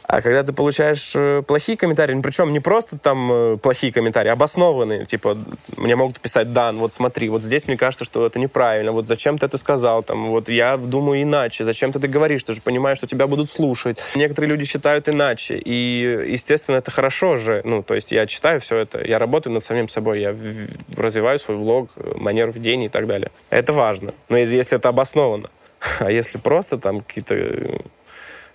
[0.04, 4.28] А когда ты получаешь э, плохие комментарии, ну, причем не просто там э, плохие комментарии,
[4.28, 5.38] обоснованные, типа,
[5.76, 9.38] мне могут писать, Дан, вот смотри, вот здесь мне кажется, что это неправильно, вот зачем
[9.38, 12.98] ты это сказал, там, вот я думаю иначе, зачем ты это говоришь, ты же понимаешь,
[12.98, 13.98] что тебя будут слушать.
[14.14, 18.78] Некоторые люди считают иначе, и, естественно, это хорошо же, ну, то есть я читаю все
[18.78, 20.36] это, я работаю над самим собой, я
[20.96, 23.30] развиваю свой влог, манеру ведения и так далее.
[23.50, 25.48] Это важно, но если это обосновано.
[26.00, 27.78] А если просто там какие-то э,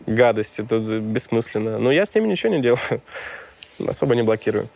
[0.06, 1.78] гадости, то бессмысленно.
[1.78, 3.02] Но я с ними ничего не делаю.
[3.88, 4.68] Особо не блокирую.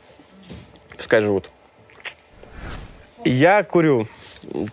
[0.97, 1.49] Пускай живут.
[3.23, 4.07] Я курю.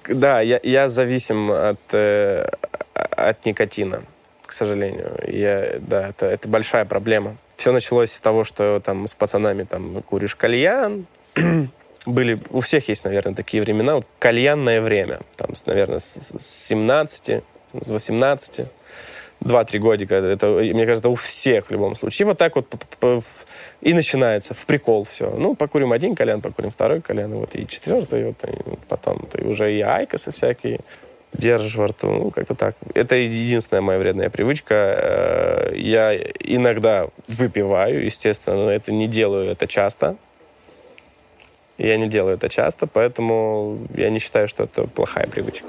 [0.09, 2.49] Да, я, я зависим от, э,
[2.95, 4.03] от никотина,
[4.47, 5.19] к сожалению.
[5.27, 7.37] Я, да, это, это большая проблема.
[7.57, 11.07] Все началось с того, что там с пацанами там куришь кальян.
[12.07, 13.97] Были, у всех есть, наверное, такие времена.
[13.97, 15.21] Вот кальянное время.
[15.37, 18.67] Там, наверное, с 17 с 18,
[19.43, 20.15] 2-3 годика.
[20.15, 22.25] Это, мне кажется, у всех в любом случае.
[22.25, 22.67] И вот так вот
[23.81, 25.31] и начинается в прикол все.
[25.31, 28.57] Ну, покурим один колян, покурим второй колян, вот и четвертый, вот, и
[28.89, 30.81] потом ты уже и айкосы всякие
[31.33, 32.75] держишь во рту, ну, как-то так.
[32.95, 34.75] Это единственная моя вредная привычка.
[34.75, 40.17] Э, я иногда выпиваю, естественно, но это не делаю это часто.
[41.77, 45.69] Я не делаю это часто, поэтому я не считаю, что это плохая привычка.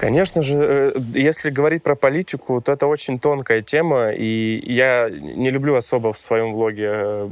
[0.00, 5.50] Конечно же, э, если говорить про политику, то это очень тонкая тема, и я не
[5.50, 7.28] люблю особо в своем влоге, э,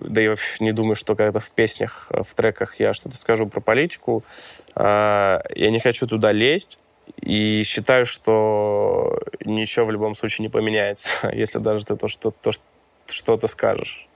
[0.00, 3.60] да и не думаю, что когда в песнях, э, в треках я что-то скажу про
[3.60, 4.24] политику.
[4.74, 6.80] А, я не хочу туда лезть,
[7.20, 12.50] и считаю, что ничего в любом случае не поменяется, если даже ты то, что, то,
[13.06, 14.08] что-то скажешь.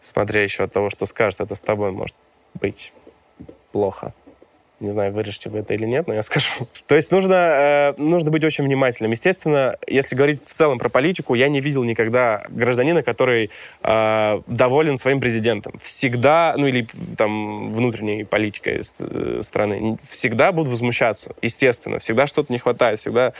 [0.00, 2.14] Смотря еще от того, что скажет, это с тобой может
[2.54, 2.92] быть
[3.72, 4.14] плохо.
[4.78, 6.50] Не знаю, вырежете вы это или нет, но я скажу.
[6.86, 9.10] То есть нужно, э, нужно быть очень внимательным.
[9.12, 13.50] Естественно, если говорить в целом про политику, я не видел никогда гражданина, который
[13.82, 15.74] э, доволен своим президентом.
[15.82, 16.86] Всегда, ну или
[17.16, 21.34] там внутренней политикой э, страны, всегда будут возмущаться.
[21.40, 23.32] Естественно, всегда что-то не хватает, всегда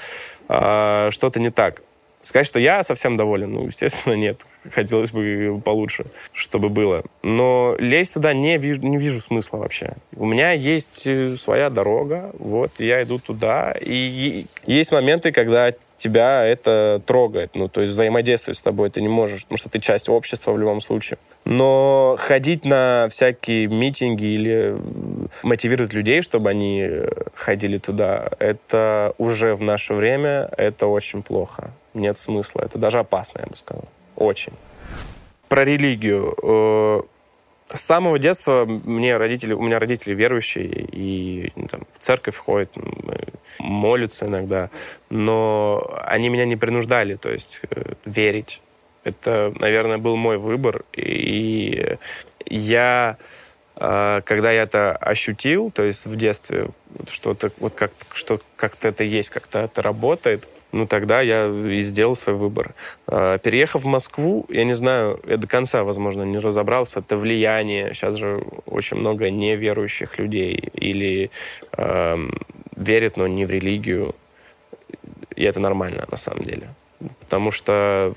[0.49, 1.83] э, что-то не так.
[2.27, 4.41] Сказать, что я совсем доволен, ну, естественно, нет.
[4.73, 7.05] Хотелось бы получше, чтобы было.
[7.23, 9.93] Но лезть туда не вижу, не вижу смысла вообще.
[10.17, 13.77] У меня есть э, своя дорога, вот, я иду туда.
[13.81, 19.09] И есть моменты, когда тебя это трогает, ну, то есть взаимодействовать с тобой ты не
[19.09, 21.19] можешь, потому что ты часть общества в любом случае.
[21.45, 24.77] Но ходить на всякие митинги или
[25.45, 26.91] мотивировать людей, чтобы они
[27.35, 32.63] ходили туда, это уже в наше время, это очень плохо нет смысла.
[32.63, 33.85] Это даже опасно, я бы сказал.
[34.17, 34.53] Очень.
[35.49, 36.35] Про религию.
[36.43, 37.01] Э,
[37.73, 42.71] с самого детства мне родители, у меня родители верующие и ну, там, в церковь ходят,
[43.59, 44.71] молятся иногда,
[45.11, 48.63] но они меня не принуждали, то есть э, верить.
[49.03, 51.97] Это, наверное, был мой выбор, и
[52.45, 53.17] я
[53.77, 56.69] э, когда я это ощутил, то есть в детстве,
[57.09, 62.17] что-то вот как что как-то это есть, как-то это работает, ну тогда я и сделал
[62.17, 62.75] свой выбор.
[63.07, 67.95] А, переехав в Москву, я не знаю, я до конца, возможно, не разобрался, это влияние.
[67.95, 71.31] Сейчас же очень много неверующих людей или
[71.77, 72.17] э,
[72.77, 74.15] верят, но не в религию.
[75.35, 76.69] И это нормально, на самом деле.
[77.21, 78.15] Потому что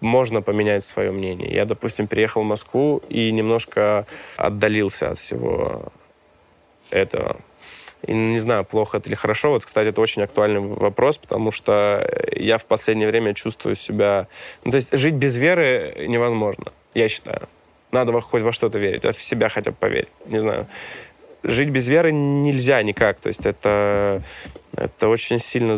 [0.00, 1.52] можно поменять свое мнение.
[1.52, 4.06] Я, допустим, переехал в Москву и немножко
[4.36, 5.92] отдалился от всего
[6.90, 7.36] этого.
[8.06, 9.50] И не знаю, плохо это или хорошо.
[9.50, 14.26] Вот, кстати, это очень актуальный вопрос, потому что я в последнее время чувствую себя...
[14.64, 17.48] Ну, то есть жить без веры невозможно, я считаю.
[17.92, 20.08] Надо хоть во что-то верить, а в себя хотя бы поверить.
[20.26, 20.66] Не знаю.
[21.42, 23.18] Жить без веры нельзя никак.
[23.20, 24.22] То есть это,
[24.76, 25.76] это очень сильно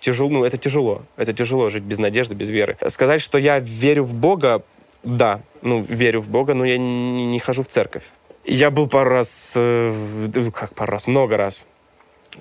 [0.00, 1.02] тяжело, ну, это тяжело.
[1.16, 2.76] Это тяжело жить без надежды, без веры.
[2.88, 4.62] Сказать, что я верю в Бога,
[5.02, 8.04] да, ну, верю в Бога, но я не, не хожу в церковь.
[8.44, 9.92] Я был пару раз, э,
[10.52, 11.66] как пару раз, много раз.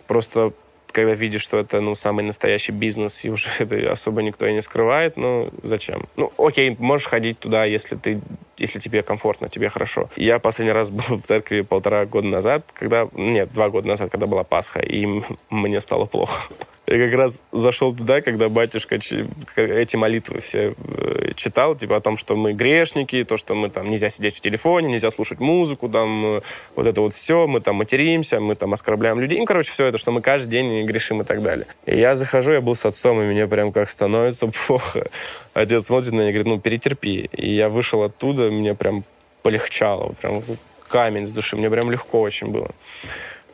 [0.08, 0.54] Просто
[0.94, 4.62] когда видишь, что это, ну, самый настоящий бизнес, и уже это особо никто и не
[4.62, 6.04] скрывает, ну, зачем?
[6.16, 8.22] Ну, окей, можешь ходить туда, если ты,
[8.58, 10.10] если тебе комфортно, тебе хорошо.
[10.16, 14.28] Я последний раз был в церкви полтора года назад, когда, нет, два года назад, когда
[14.28, 15.06] была Пасха, и
[15.50, 16.42] мне стало плохо.
[16.86, 22.18] Я как раз зашел туда, когда батюшка эти молитвы все э, читал, типа о том,
[22.18, 26.38] что мы грешники, то, что мы там нельзя сидеть в телефоне, нельзя слушать музыку, там
[26.38, 26.42] э,
[26.76, 29.40] вот это вот все, мы там материмся, мы там оскорбляем людей.
[29.40, 31.68] Ну, короче, все это, что мы каждый день грешим и так далее.
[31.86, 35.08] И я захожу, я был с отцом, и мне прям как становится плохо.
[35.54, 37.30] Отец смотрит на меня и говорит, ну, перетерпи.
[37.32, 39.06] И я вышел оттуда, мне прям
[39.42, 40.44] полегчало, прям
[40.90, 42.72] камень с души, мне прям легко очень было.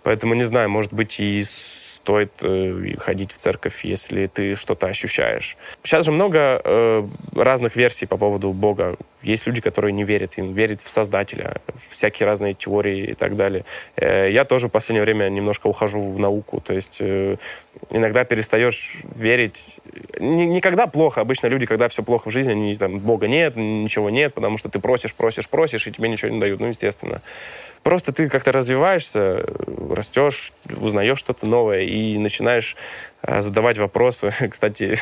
[0.02, 1.46] Поэтому, не знаю, может быть, и
[2.10, 5.58] стоит э, ходить в церковь, если ты что-то ощущаешь.
[5.84, 8.96] Сейчас же много э, разных версий по поводу Бога.
[9.22, 13.64] Есть люди, которые не верят, им верят в Создателя, всякие разные теории и так далее.
[13.96, 17.36] Э, я тоже в последнее время немножко ухожу в науку, то есть э,
[17.92, 19.76] иногда перестаешь верить.
[20.14, 21.22] Н- никогда плохо.
[21.22, 24.70] Обычно люди, когда все плохо в жизни, они там Бога нет, ничего нет, потому что
[24.70, 26.60] ты просишь, просишь, просишь, и тебе ничего не дают.
[26.60, 27.22] Ну, естественно.
[27.90, 29.44] Просто ты как-то развиваешься,
[29.90, 32.76] растешь, узнаешь что-то новое и начинаешь
[33.24, 34.32] э, задавать вопросы.
[34.52, 35.00] Кстати,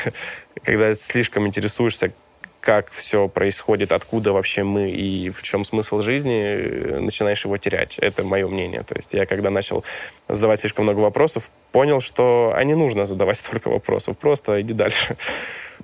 [0.63, 2.13] когда слишком интересуешься,
[2.62, 8.00] как все происходит, откуда вообще мы и в чем смысл жизни, э, начинаешь его терять.
[8.00, 8.84] Это мое мнение.
[8.84, 9.84] То есть я когда начал
[10.30, 14.17] задавать слишком много вопросов, понял, что а не нужно задавать столько вопросов.
[14.17, 15.17] Просто иди дальше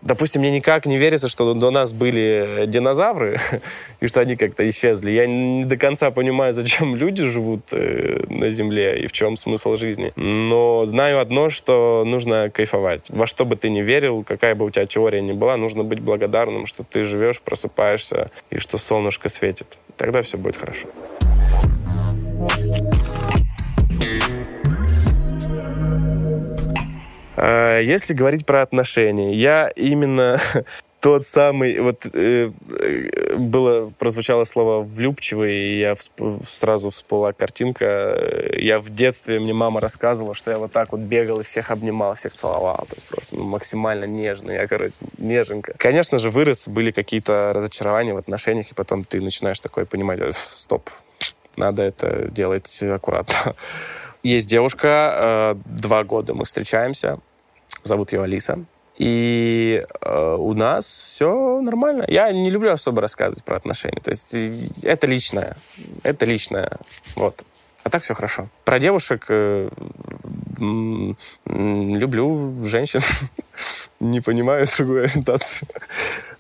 [0.04, 3.40] допустим, мне никак не верится, что до нас были динозавры,
[4.00, 5.12] и что они как-то исчезли.
[5.12, 9.74] Я не до конца понимаю, зачем люди живут э, на Земле и в чем смысл
[9.76, 10.12] жизни.
[10.16, 13.02] Но знаю одно, что нужно кайфовать.
[13.10, 16.00] Во что бы ты ни верил, какая бы у тебя теория ни была, нужно быть
[16.00, 19.68] благодарным, что ты живешь, просыпаешься, и что солнышко светит.
[19.98, 20.88] Тогда все будет хорошо.
[22.40, 23.13] А,
[27.38, 30.40] если говорить про отношения, я именно
[31.04, 32.50] тот самый, вот э,
[33.38, 35.98] было, прозвучало слово «влюбчивый», и я
[36.48, 38.50] сразу всплыла картинка.
[38.58, 42.16] Я в детстве, мне мама рассказывала, что я вот так вот бегал и всех обнимал,
[42.16, 42.86] всех целовал.
[42.90, 44.52] То есть просто ну, максимально нежно.
[44.52, 45.74] Я, короче, неженка.
[45.78, 50.90] Конечно же, вырос, были какие-то разочарования в отношениях, и потом ты начинаешь такое понимать, стоп,
[51.58, 53.56] надо это делать аккуратно.
[54.24, 57.20] Есть девушка, э, два года мы встречаемся,
[57.84, 58.64] зовут ее Алиса.
[58.98, 62.06] И э, у нас все нормально.
[62.08, 64.00] Я не люблю особо рассказывать про отношения.
[64.00, 64.34] То есть
[64.84, 65.58] это личное.
[66.04, 66.78] Это личное.
[67.16, 67.44] Вот.
[67.84, 68.48] А так все хорошо.
[68.64, 69.70] Про девушек э,
[70.58, 73.02] люблю женщин.
[74.00, 75.68] не понимаю другую ориентацию.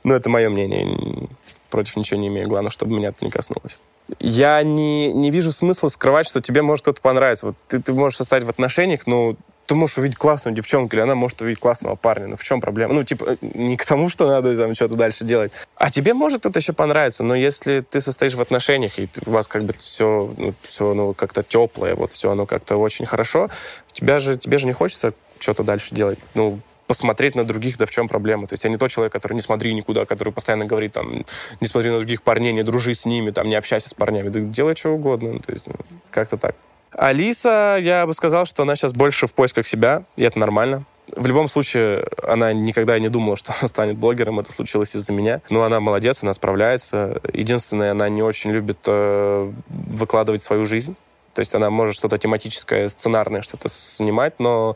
[0.03, 1.27] Но это мое мнение.
[1.69, 2.47] Против ничего не имею.
[2.47, 3.79] Главное, чтобы меня это не коснулось.
[4.19, 7.47] Я не, не вижу смысла скрывать, что тебе может кто-то понравиться.
[7.47, 9.35] Вот ты, ты можешь состоять в отношениях, но
[9.65, 12.27] ты можешь увидеть классную девчонку, или она может увидеть классного парня.
[12.27, 12.93] Ну, в чем проблема?
[12.93, 15.53] Ну, типа, не к тому, что надо там что-то дальше делать.
[15.75, 19.47] А тебе может кто-то еще понравиться, но если ты состоишь в отношениях, и у вас
[19.47, 23.49] как бы все, ну, все ну, как-то теплое, вот все оно как-то очень хорошо,
[23.91, 26.19] тебя же, тебе же не хочется что-то дальше делать.
[26.33, 26.59] Ну,
[26.93, 28.45] посмотреть на других, да в чем проблема.
[28.45, 31.25] То есть я не тот человек, который не смотри никуда, который постоянно говорит, там,
[31.59, 34.29] не смотри на других парней, не дружи с ними, там, не общайся с парнями.
[34.29, 35.33] Да делай что угодно.
[35.33, 35.73] Ну, то есть ну,
[36.11, 36.55] как-то так.
[36.91, 40.83] Алиса, я бы сказал, что она сейчас больше в поисках себя, и это нормально.
[41.15, 44.39] В любом случае, она никогда не думала, что она станет блогером.
[44.39, 45.41] Это случилось из-за меня.
[45.49, 47.19] Но она молодец, она справляется.
[47.33, 50.95] Единственное, она не очень любит э, выкладывать свою жизнь.
[51.33, 54.75] То есть она может что-то тематическое, сценарное что-то снимать, но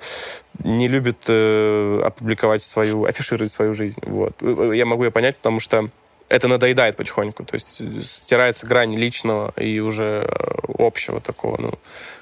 [0.64, 4.02] не любит э, опубликовать свою, афишировать свою жизнь.
[4.04, 4.42] Вот.
[4.42, 5.90] Я могу ее понять, потому что
[6.30, 7.46] это надоедает потихоньку.
[7.46, 11.74] То есть стирается грань личного и уже э, общего такого, ну,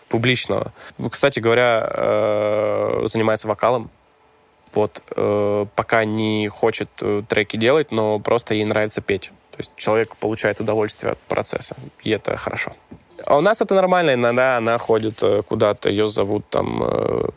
[0.09, 0.73] публичного.
[1.09, 3.89] Кстати говоря, э, занимается вокалом.
[4.73, 5.01] Вот.
[5.15, 6.89] Э, пока не хочет
[7.27, 9.31] треки делать, но просто ей нравится петь.
[9.51, 12.73] То есть человек получает удовольствие от процесса, и это хорошо.
[13.25, 17.33] А у нас это нормально, иногда она ходит куда-то, ее зовут там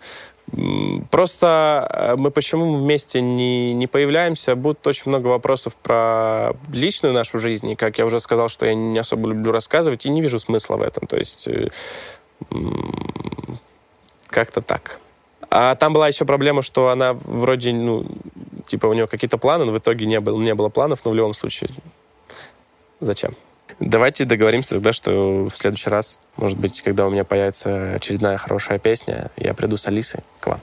[1.10, 7.38] Просто э, мы почему вместе не, не появляемся, будет очень много вопросов про личную нашу
[7.38, 7.68] жизнь.
[7.70, 10.76] И, как я уже сказал, что я не особо люблю рассказывать и не вижу смысла
[10.76, 11.06] в этом.
[11.06, 11.68] То есть э,
[14.28, 15.00] как-то так.
[15.50, 18.06] А там была еще проблема, что она вроде, ну,
[18.66, 21.14] типа у нее какие-то планы, но в итоге не было, не было планов, но в
[21.14, 21.68] любом случае
[23.00, 23.34] зачем?
[23.80, 28.78] Давайте договоримся тогда, что в следующий раз, может быть, когда у меня появится очередная хорошая
[28.78, 30.60] песня, я приду с Алисой к вам.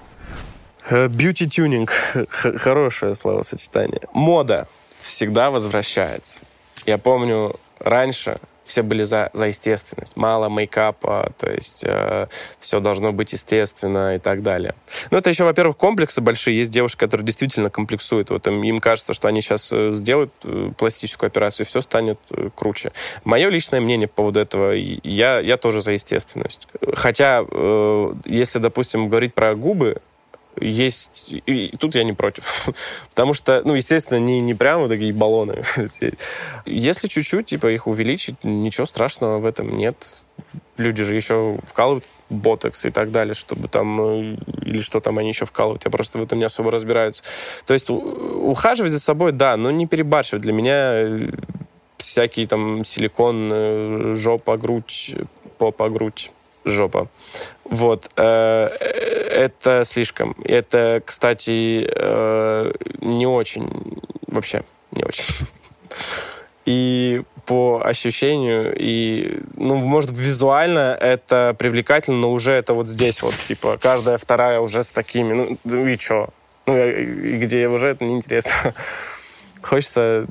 [0.90, 1.92] Бьюти-тюнинг.
[2.30, 4.02] Хорошее словосочетание.
[4.14, 4.68] Мода
[5.00, 6.42] всегда возвращается.
[6.86, 10.18] Я помню, раньше все были за, за естественность.
[10.18, 12.28] Мало мейкапа, то есть э,
[12.60, 14.76] все должно быть естественно и так далее.
[15.12, 16.58] Ну, это еще, во-первых, комплексы большие.
[16.58, 18.30] Есть девушки, которые действительно комплексуют.
[18.32, 22.20] Вот им, им кажется, что они сейчас э, сделают э, пластическую операцию, и все станет
[22.32, 22.92] э, круче.
[23.24, 26.68] Мое личное мнение по поводу этого, я, я тоже за естественность.
[26.94, 30.02] Хотя, э, если, допустим, говорить про губы,
[30.60, 31.34] есть...
[31.46, 32.70] И тут я не против.
[33.10, 35.62] Потому что, ну, естественно, не, не прямо такие баллоны.
[36.66, 39.96] Если чуть-чуть, типа, их увеличить, ничего страшного в этом нет.
[40.78, 43.96] Люди же еще вкалывают ботокс и так далее, чтобы там...
[43.96, 45.86] Ну, или что там они еще вкалывают.
[45.86, 47.24] Я просто в этом не особо разбираюсь.
[47.66, 50.42] То есть ухаживать за собой, да, но не перебарщивать.
[50.42, 51.30] Для меня э,
[51.98, 55.16] всякие там силикон, э, жопа, грудь,
[55.58, 56.32] попа, грудь
[56.66, 57.08] жопа.
[57.64, 58.10] Вот.
[58.18, 60.36] Э, это слишком.
[60.44, 64.02] Это, кстати, э, не очень.
[64.28, 65.26] Вообще, не очень.
[66.66, 73.36] И по ощущению, и, ну, может, визуально это привлекательно, но уже это вот здесь вот,
[73.48, 76.30] типа, каждая вторая уже с такими, ну, ну и чё?
[76.66, 78.74] Ну, и где уже это неинтересно.
[79.62, 80.26] Хочется,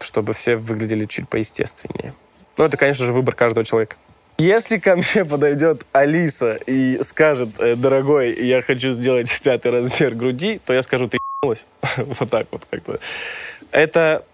[0.00, 2.14] чтобы все выглядели чуть поестественнее.
[2.56, 3.96] Ну, это, конечно же, выбор каждого человека.
[4.38, 10.60] Если ко мне подойдет Алиса и скажет, «Э, дорогой, я хочу сделать пятый размер груди,
[10.64, 11.64] то я скажу, ты ебанулась.
[12.18, 12.98] Вот так вот как-то.
[13.70, 14.24] Это...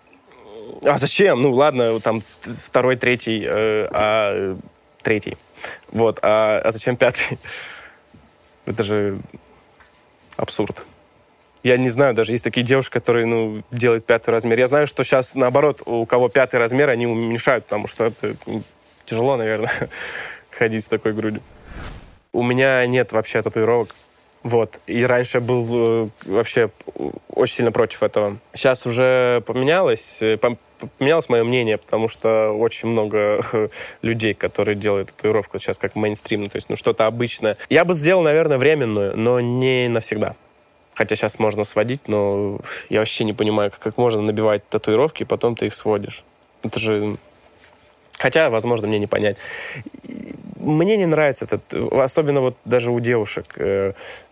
[0.85, 1.43] А зачем?
[1.43, 4.57] Ну, ладно, там второй, третий, э, а
[5.03, 5.37] третий.
[5.93, 6.19] Вот.
[6.23, 7.39] А, а зачем пятый?
[8.65, 9.19] Это же
[10.37, 10.87] абсурд.
[11.63, 14.59] Я не знаю, даже есть такие девушки, которые, ну, делают пятый размер.
[14.59, 18.35] Я знаю, что сейчас, наоборот, у кого пятый размер, они уменьшают, потому что это
[19.11, 19.73] тяжело, наверное,
[20.51, 21.43] ходить с такой грудью.
[22.33, 23.89] У меня нет вообще татуировок.
[24.43, 24.81] Вот.
[24.87, 26.71] И раньше был э, вообще
[27.29, 28.39] очень сильно против этого.
[28.55, 30.39] Сейчас уже поменялось, э,
[30.99, 33.43] поменялось мое мнение, потому что очень много
[34.03, 37.59] людей, которые делают татуировку сейчас как мейнстрим, ну, то есть ну, что-то обычное.
[37.69, 40.37] Я бы сделал, наверное, временную, но не навсегда.
[40.95, 45.55] Хотя сейчас можно сводить, но я вообще не понимаю, как можно набивать татуировки, и потом
[45.57, 46.25] ты их сводишь.
[46.63, 47.17] Это же
[48.21, 49.39] Хотя, возможно, мне не понять.
[50.57, 51.59] Мне не нравится это,
[52.05, 53.57] особенно вот даже у девушек.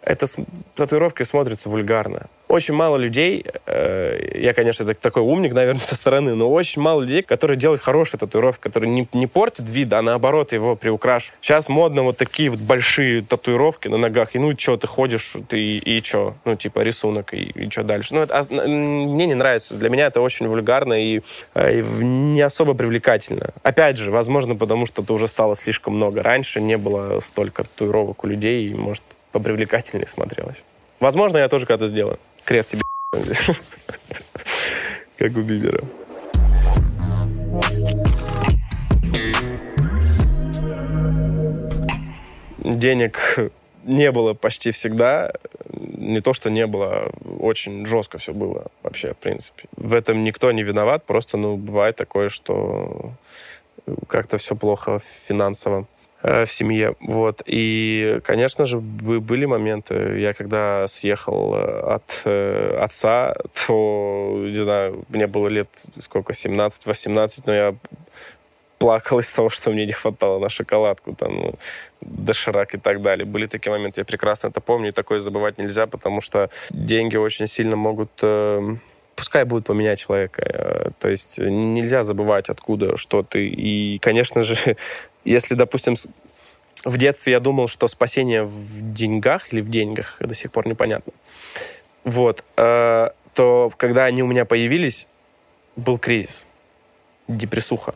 [0.09, 0.27] Это
[0.75, 2.29] татуировки смотрятся вульгарно.
[2.49, 7.03] очень мало людей, э, я, конечно, так, такой умник, наверное, со стороны, но очень мало
[7.03, 11.37] людей, которые делают хорошие татуировки, которые не, не портят вид, а наоборот его приукрашивают.
[11.43, 15.61] Сейчас модно вот такие вот большие татуировки на ногах, и ну что, ты ходишь, ты
[15.61, 16.37] и, и что?
[16.47, 18.15] Ну, типа рисунок, и, и что дальше?
[18.15, 19.75] Ну, это, а, мне не нравится.
[19.75, 21.21] Для меня это очень вульгарно и,
[21.53, 23.51] э, и не особо привлекательно.
[23.63, 26.23] Опять же, возможно, потому что это уже стало слишком много.
[26.23, 29.03] Раньше не было столько татуировок у людей, и, может,
[29.33, 30.63] попривлекательнее смотрелось.
[31.01, 32.83] Возможно, я тоже когда-то сделаю крест себе
[35.19, 35.83] как у Бибера.
[42.59, 43.39] Денег
[43.85, 45.33] не было почти всегда.
[45.71, 49.65] Не то, что не было, очень жестко все было вообще, в принципе.
[49.77, 53.13] В этом никто не виноват, просто, ну, бывает такое, что
[54.07, 55.87] как-то все плохо финансово.
[56.21, 56.97] Э, в семье.
[57.01, 57.43] Вот.
[57.47, 60.19] И, конечно же, были моменты.
[60.19, 65.69] Я когда съехал э, от э, отца, то, не знаю, мне было лет
[66.01, 67.75] сколько, 17-18, но я
[68.79, 71.55] плакал из того, что мне не хватало на шоколадку, там, ну,
[72.01, 73.25] доширак и так далее.
[73.25, 77.47] Были такие моменты, я прекрасно это помню, и такое забывать нельзя, потому что деньги очень
[77.47, 78.11] сильно могут...
[78.23, 78.77] Э,
[79.19, 80.43] пускай будут поменять человека.
[80.45, 83.49] Э, то есть нельзя забывать, откуда, что ты.
[83.49, 84.77] И, конечно же,
[85.25, 85.97] если, допустим,
[86.85, 91.13] в детстве я думал, что спасение в деньгах или в деньгах, до сих пор непонятно.
[92.05, 92.45] Вот.
[92.57, 95.09] Э, то когда они у меня появились,
[95.75, 96.47] был кризис,
[97.27, 97.95] депрессуха.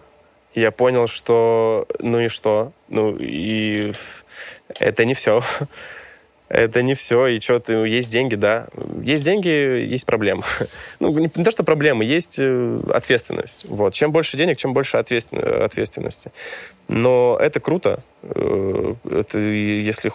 [0.54, 2.72] Я понял, что ну и что?
[2.88, 3.92] Ну и
[4.80, 5.42] это не все.
[6.52, 8.66] это не все, и что ты, есть деньги, да.
[9.02, 10.42] Есть деньги, есть проблемы.
[11.00, 13.64] Ну, не, не то, что проблемы, есть э, ответственность.
[13.68, 13.94] Вот.
[13.94, 16.30] Чем больше денег, чем больше ответственности.
[16.88, 18.00] Но это круто.
[18.22, 20.12] Э, это, если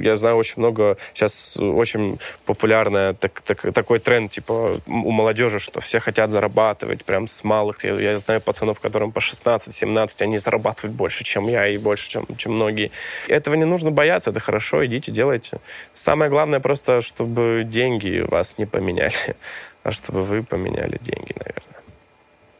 [0.00, 5.80] я знаю очень много сейчас очень популярное так, так, такой тренд типа у молодежи, что
[5.80, 7.84] все хотят зарабатывать прям с малых.
[7.84, 12.26] Я, я знаю пацанов, которым по 16-17, они зарабатывают больше, чем я и больше, чем,
[12.36, 12.92] чем многие.
[13.28, 15.58] Этого не нужно бояться, это хорошо, идите, делайте.
[15.94, 19.36] Самое главное просто, чтобы деньги вас не поменяли,
[19.82, 21.82] а чтобы вы поменяли деньги, наверное.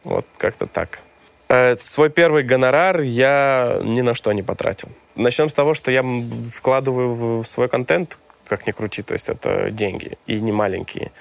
[0.03, 0.99] Вот как-то так.
[1.47, 4.89] Э, свой первый гонорар я ни на что не потратил.
[5.15, 6.03] Начнем с того, что я
[6.55, 11.11] вкладываю в свой контент, как ни крути, то есть это деньги, и не маленькие,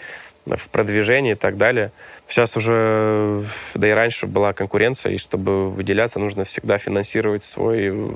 [0.47, 1.93] в продвижение и так далее.
[2.29, 3.43] Сейчас уже,
[3.75, 8.11] да и раньше была конкуренция, и чтобы выделяться, нужно всегда финансировать свой э,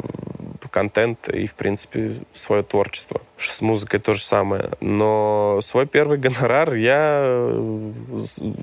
[0.79, 3.21] контент и, в принципе, свое творчество.
[3.37, 4.71] С музыкой то же самое.
[4.81, 7.93] Но свой первый гонорар я э,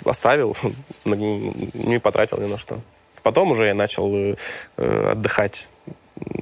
[0.05, 0.55] оставил,
[1.05, 2.79] не потратил ни на что.
[3.21, 4.35] Потом уже я начал э,
[4.77, 5.67] э, отдыхать,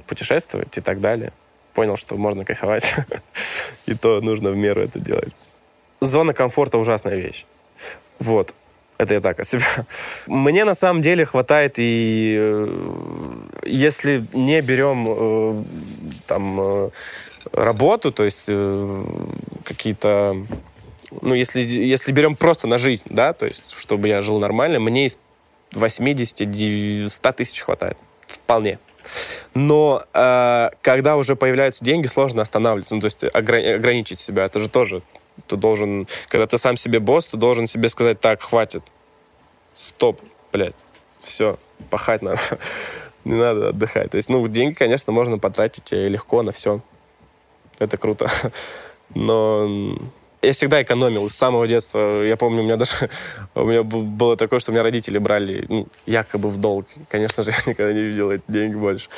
[0.06, 1.32] путешествовать и так далее.
[1.72, 2.94] Понял, что можно кайфовать.
[3.86, 5.32] и то нужно в меру это делать.
[6.00, 7.46] Зона комфорта ужасная вещь.
[8.20, 8.54] Вот.
[8.96, 9.64] Это я так о себе.
[10.28, 12.62] Мне на самом деле хватает и
[13.66, 15.64] если не берем э,
[16.26, 16.90] там э,
[17.52, 19.04] работу, то есть э,
[19.64, 20.36] какие-то
[21.20, 25.08] ну, если, если берем просто на жизнь, да, то есть, чтобы я жил нормально, мне
[25.72, 27.96] 80-100 тысяч хватает.
[28.26, 28.78] Вполне.
[29.52, 32.94] Но э, когда уже появляются деньги, сложно останавливаться.
[32.94, 34.44] Ну, то есть ограни- ограничить себя.
[34.44, 35.02] Это же тоже
[35.46, 36.06] ты должен...
[36.28, 38.82] Когда ты сам себе босс, ты должен себе сказать, так, хватит.
[39.74, 40.20] Стоп,
[40.52, 40.74] блядь.
[41.20, 41.58] Все,
[41.90, 42.40] пахать надо.
[43.24, 44.10] Не надо отдыхать.
[44.10, 46.80] То есть, ну, деньги, конечно, можно потратить легко на все.
[47.78, 48.30] Это круто.
[49.14, 49.96] Но
[50.44, 52.22] я всегда экономил с самого детства.
[52.22, 53.10] Я помню, у меня даже
[53.54, 56.86] у меня было такое, что у меня родители брали ну, якобы в долг.
[57.08, 59.08] Конечно же, я никогда не видел эти деньги больше.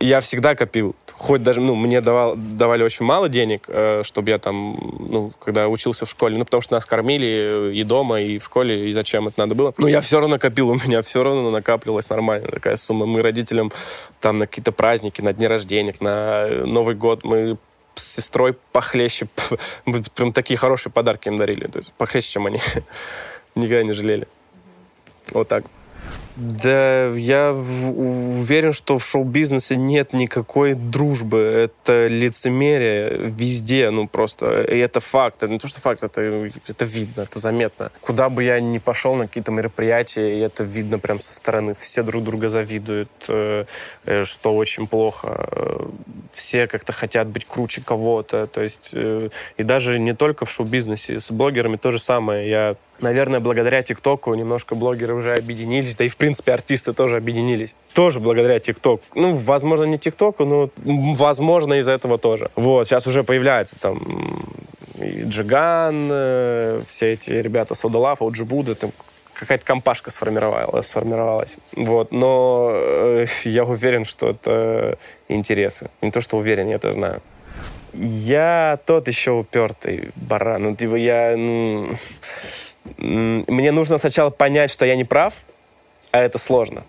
[0.00, 0.94] Я всегда копил.
[1.12, 5.68] Хоть даже, ну, мне давал, давали очень мало денег, э, чтобы я там, ну, когда
[5.68, 9.28] учился в школе, ну, потому что нас кормили и дома, и в школе, и зачем
[9.28, 9.74] это надо было.
[9.78, 13.06] Но я все равно копил, у меня все равно накапливалась нормально такая сумма.
[13.06, 13.72] Мы родителям
[14.20, 17.56] там на какие-то праздники, на дни рождения, на Новый год мы
[17.96, 19.28] с сестрой похлеще.
[20.14, 21.66] Прям такие хорошие подарки им дарили.
[21.66, 22.60] То есть похлеще, чем они.
[23.54, 24.28] Никогда не жалели.
[25.32, 25.64] Вот так.
[26.36, 31.38] Да, я уверен, что в шоу-бизнесе нет никакой дружбы.
[31.38, 34.62] Это лицемерие везде, ну просто.
[34.62, 35.42] И это факт.
[35.44, 36.20] Не то, что факт, это,
[36.68, 37.90] это видно, это заметно.
[38.02, 41.74] Куда бы я ни пошел на какие-то мероприятия, и это видно прям со стороны.
[41.74, 43.64] Все друг друга завидуют, э,
[44.04, 45.48] э, что очень плохо.
[46.30, 48.46] Все как-то хотят быть круче кого-то.
[48.46, 51.18] То есть, э, и даже не только в шоу-бизнесе.
[51.18, 52.46] С блогерами то же самое.
[52.50, 57.74] Я Наверное, благодаря ТикТоку немножко блогеры уже объединились, да и, в принципе, артисты тоже объединились.
[57.92, 59.02] Тоже благодаря ТикТоку.
[59.14, 62.50] Ну, возможно, не ТикТоку, но, возможно, из-за этого тоже.
[62.54, 64.00] Вот, сейчас уже появляется там
[64.98, 68.92] и Джиган, э, все эти ребята Содолав, Оджибуда, там
[69.34, 71.56] какая-то компашка сформировалась, сформировалась.
[71.74, 72.12] Вот.
[72.12, 75.90] Но э, я уверен, что это интересы.
[76.00, 77.20] Не то, что уверен, я это знаю.
[77.92, 80.62] Я тот еще упертый баран.
[80.62, 81.36] Ну, типа, я...
[81.36, 81.96] Ну,
[82.96, 85.34] мне нужно сначала понять, что я не прав,
[86.10, 86.84] а это сложно.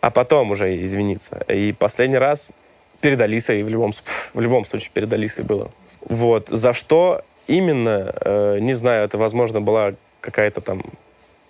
[0.00, 1.44] А потом уже извиниться.
[1.48, 2.52] И последний раз
[3.00, 3.92] перед Алисой, в любом,
[4.34, 5.70] в любом случае перед Алисой было.
[6.00, 6.48] Вот.
[6.48, 10.82] За что именно, э, не знаю, это, возможно, была какая-то там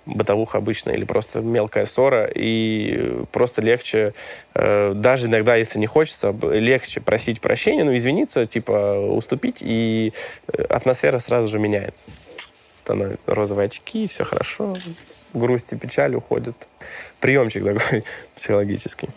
[0.05, 4.15] бытовуха обычная или просто мелкая ссора, и просто легче,
[4.55, 10.13] э, даже иногда, если не хочется, легче просить прощения, ну, извиниться, типа, уступить, и
[10.49, 12.09] э, атмосфера сразу же меняется.
[12.83, 14.77] Становятся розовые очки, все хорошо,
[15.33, 16.57] грусть и печаль уходят.
[17.21, 18.05] Приемчик такой
[18.35, 19.09] психологический.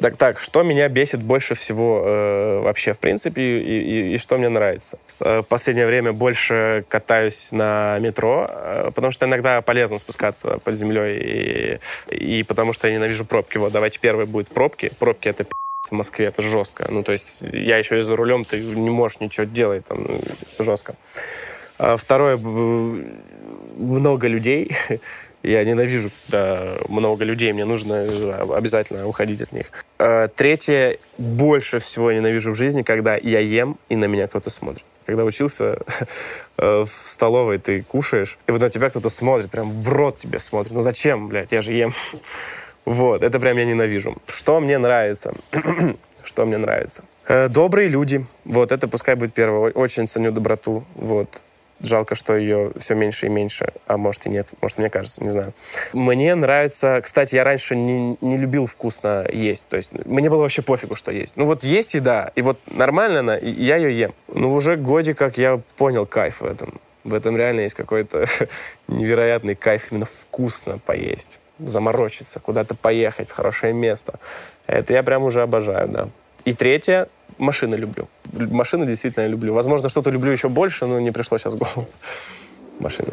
[0.00, 4.38] Так, так, что меня бесит больше всего э, вообще, в принципе, и, и, и что
[4.38, 4.98] мне нравится?
[5.20, 11.78] Э, последнее время больше катаюсь на метро, э, потому что иногда полезно спускаться под землей,
[12.10, 13.56] и, и потому что я ненавижу пробки.
[13.56, 14.90] Вот, давайте первый будет пробки.
[14.98, 15.46] Пробки— это
[15.88, 16.86] в Москве, это жестко.
[16.90, 20.20] Ну, то есть я еще и за рулем, ты не можешь ничего делать, там, ну,
[20.58, 20.96] жестко.
[21.78, 22.36] А второе,
[23.76, 24.70] много людей.
[25.42, 28.06] Я ненавижу, когда много людей, мне нужно
[28.56, 29.66] обязательно уходить от них.
[29.98, 34.84] А, третье, больше всего ненавижу в жизни, когда я ем, и на меня кто-то смотрит.
[35.04, 35.80] Когда учился
[36.56, 40.38] э, в столовой, ты кушаешь, и вот на тебя кто-то смотрит, прям в рот тебе
[40.38, 40.72] смотрит.
[40.72, 41.92] Ну зачем, блядь, я же ем.
[42.86, 44.18] Вот, это прям я ненавижу.
[44.26, 45.32] Что мне нравится?
[46.22, 47.02] Что мне нравится?
[47.26, 48.26] Э, добрые люди.
[48.44, 49.72] Вот, это пускай будет первое.
[49.72, 50.84] Очень ценю доброту.
[50.94, 51.40] Вот.
[51.80, 55.30] Жалко, что ее все меньше и меньше, а может и нет, может мне кажется, не
[55.30, 55.52] знаю.
[55.92, 60.62] Мне нравится, кстати, я раньше не, не любил вкусно есть, то есть мне было вообще
[60.62, 61.36] пофигу, что есть.
[61.36, 64.14] Ну вот есть еда, и вот нормально она, и я ее ем.
[64.28, 66.80] Ну уже годик, как я понял кайф в этом.
[67.02, 68.26] В этом реально есть какой-то
[68.88, 74.18] невероятный кайф именно вкусно поесть заморочиться, куда-то поехать в хорошее место.
[74.66, 76.08] Это я прям уже обожаю, да.
[76.44, 77.08] И третье,
[77.38, 78.08] машины люблю.
[78.32, 79.54] Машины действительно люблю.
[79.54, 81.88] Возможно, что-то люблю еще больше, но не пришло сейчас в голову.
[82.80, 83.08] Машины.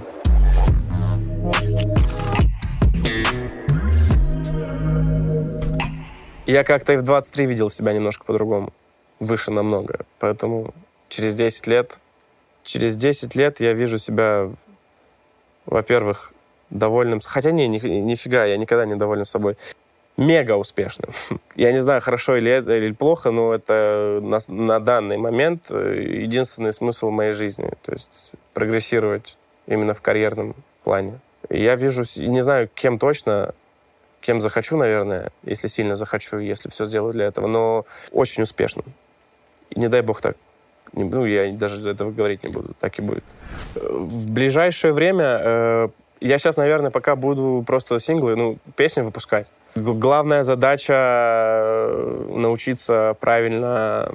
[6.46, 8.74] Я как-то и в 23 видел себя немножко по-другому.
[9.20, 10.06] Выше намного.
[10.20, 10.74] Поэтому
[11.10, 11.98] через 10 лет...
[12.64, 14.50] Через 10 лет я вижу себя,
[15.66, 16.34] во-первых,
[16.70, 17.20] довольным...
[17.24, 19.58] Хотя не, ни, нифига, я никогда не доволен собой
[20.18, 21.12] мега успешным.
[21.56, 26.22] Я не знаю, хорошо или, это, или плохо, но это на, на данный момент э,
[26.24, 27.72] единственный смысл моей жизни.
[27.84, 28.10] То есть
[28.54, 29.38] прогрессировать
[29.68, 31.20] именно в карьерном плане.
[31.50, 33.54] Я вижу, не знаю, кем точно,
[34.22, 38.86] кем захочу, наверное, если сильно захочу, если все сделаю для этого, но очень успешным.
[39.70, 40.38] И не дай бог так.
[40.94, 42.74] Ну, я даже этого говорить не буду.
[42.80, 43.24] Так и будет.
[43.76, 45.90] В ближайшее время э,
[46.20, 49.48] я сейчас, наверное, пока буду просто синглы, ну, песни выпускать.
[49.76, 54.14] Главная задача э, научиться правильно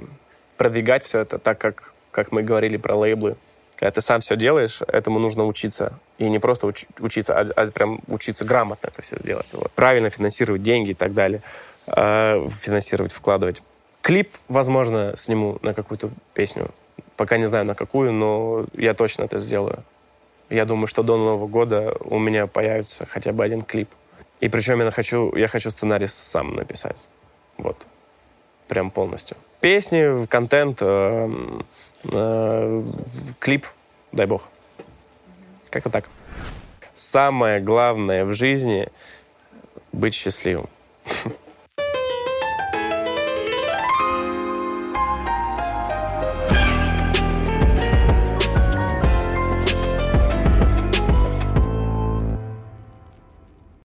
[0.55, 3.37] продвигать все это, так как, как мы говорили про лейблы.
[3.75, 5.99] Когда ты сам все делаешь, этому нужно учиться.
[6.17, 9.47] И не просто уч- учиться, а, а прям учиться грамотно это все сделать.
[9.51, 9.71] Вот.
[9.71, 11.41] Правильно финансировать деньги и так далее.
[11.87, 13.61] Э, финансировать, вкладывать.
[14.01, 16.69] Клип, возможно, сниму на какую-то песню.
[17.15, 19.83] Пока не знаю на какую, но я точно это сделаю.
[20.49, 23.89] Я думаю, что до Нового года у меня появится хотя бы один клип.
[24.39, 26.97] И причем я хочу, я хочу сценарий сам написать.
[27.57, 27.85] Вот.
[28.67, 29.37] Прям полностью.
[29.61, 31.29] Песни, контент, э,
[32.03, 32.83] э,
[33.39, 33.65] клип,
[34.11, 34.47] дай бог.
[35.69, 36.09] Как-то так.
[36.93, 38.87] Самое главное в жизни—
[39.91, 40.69] быть счастливым.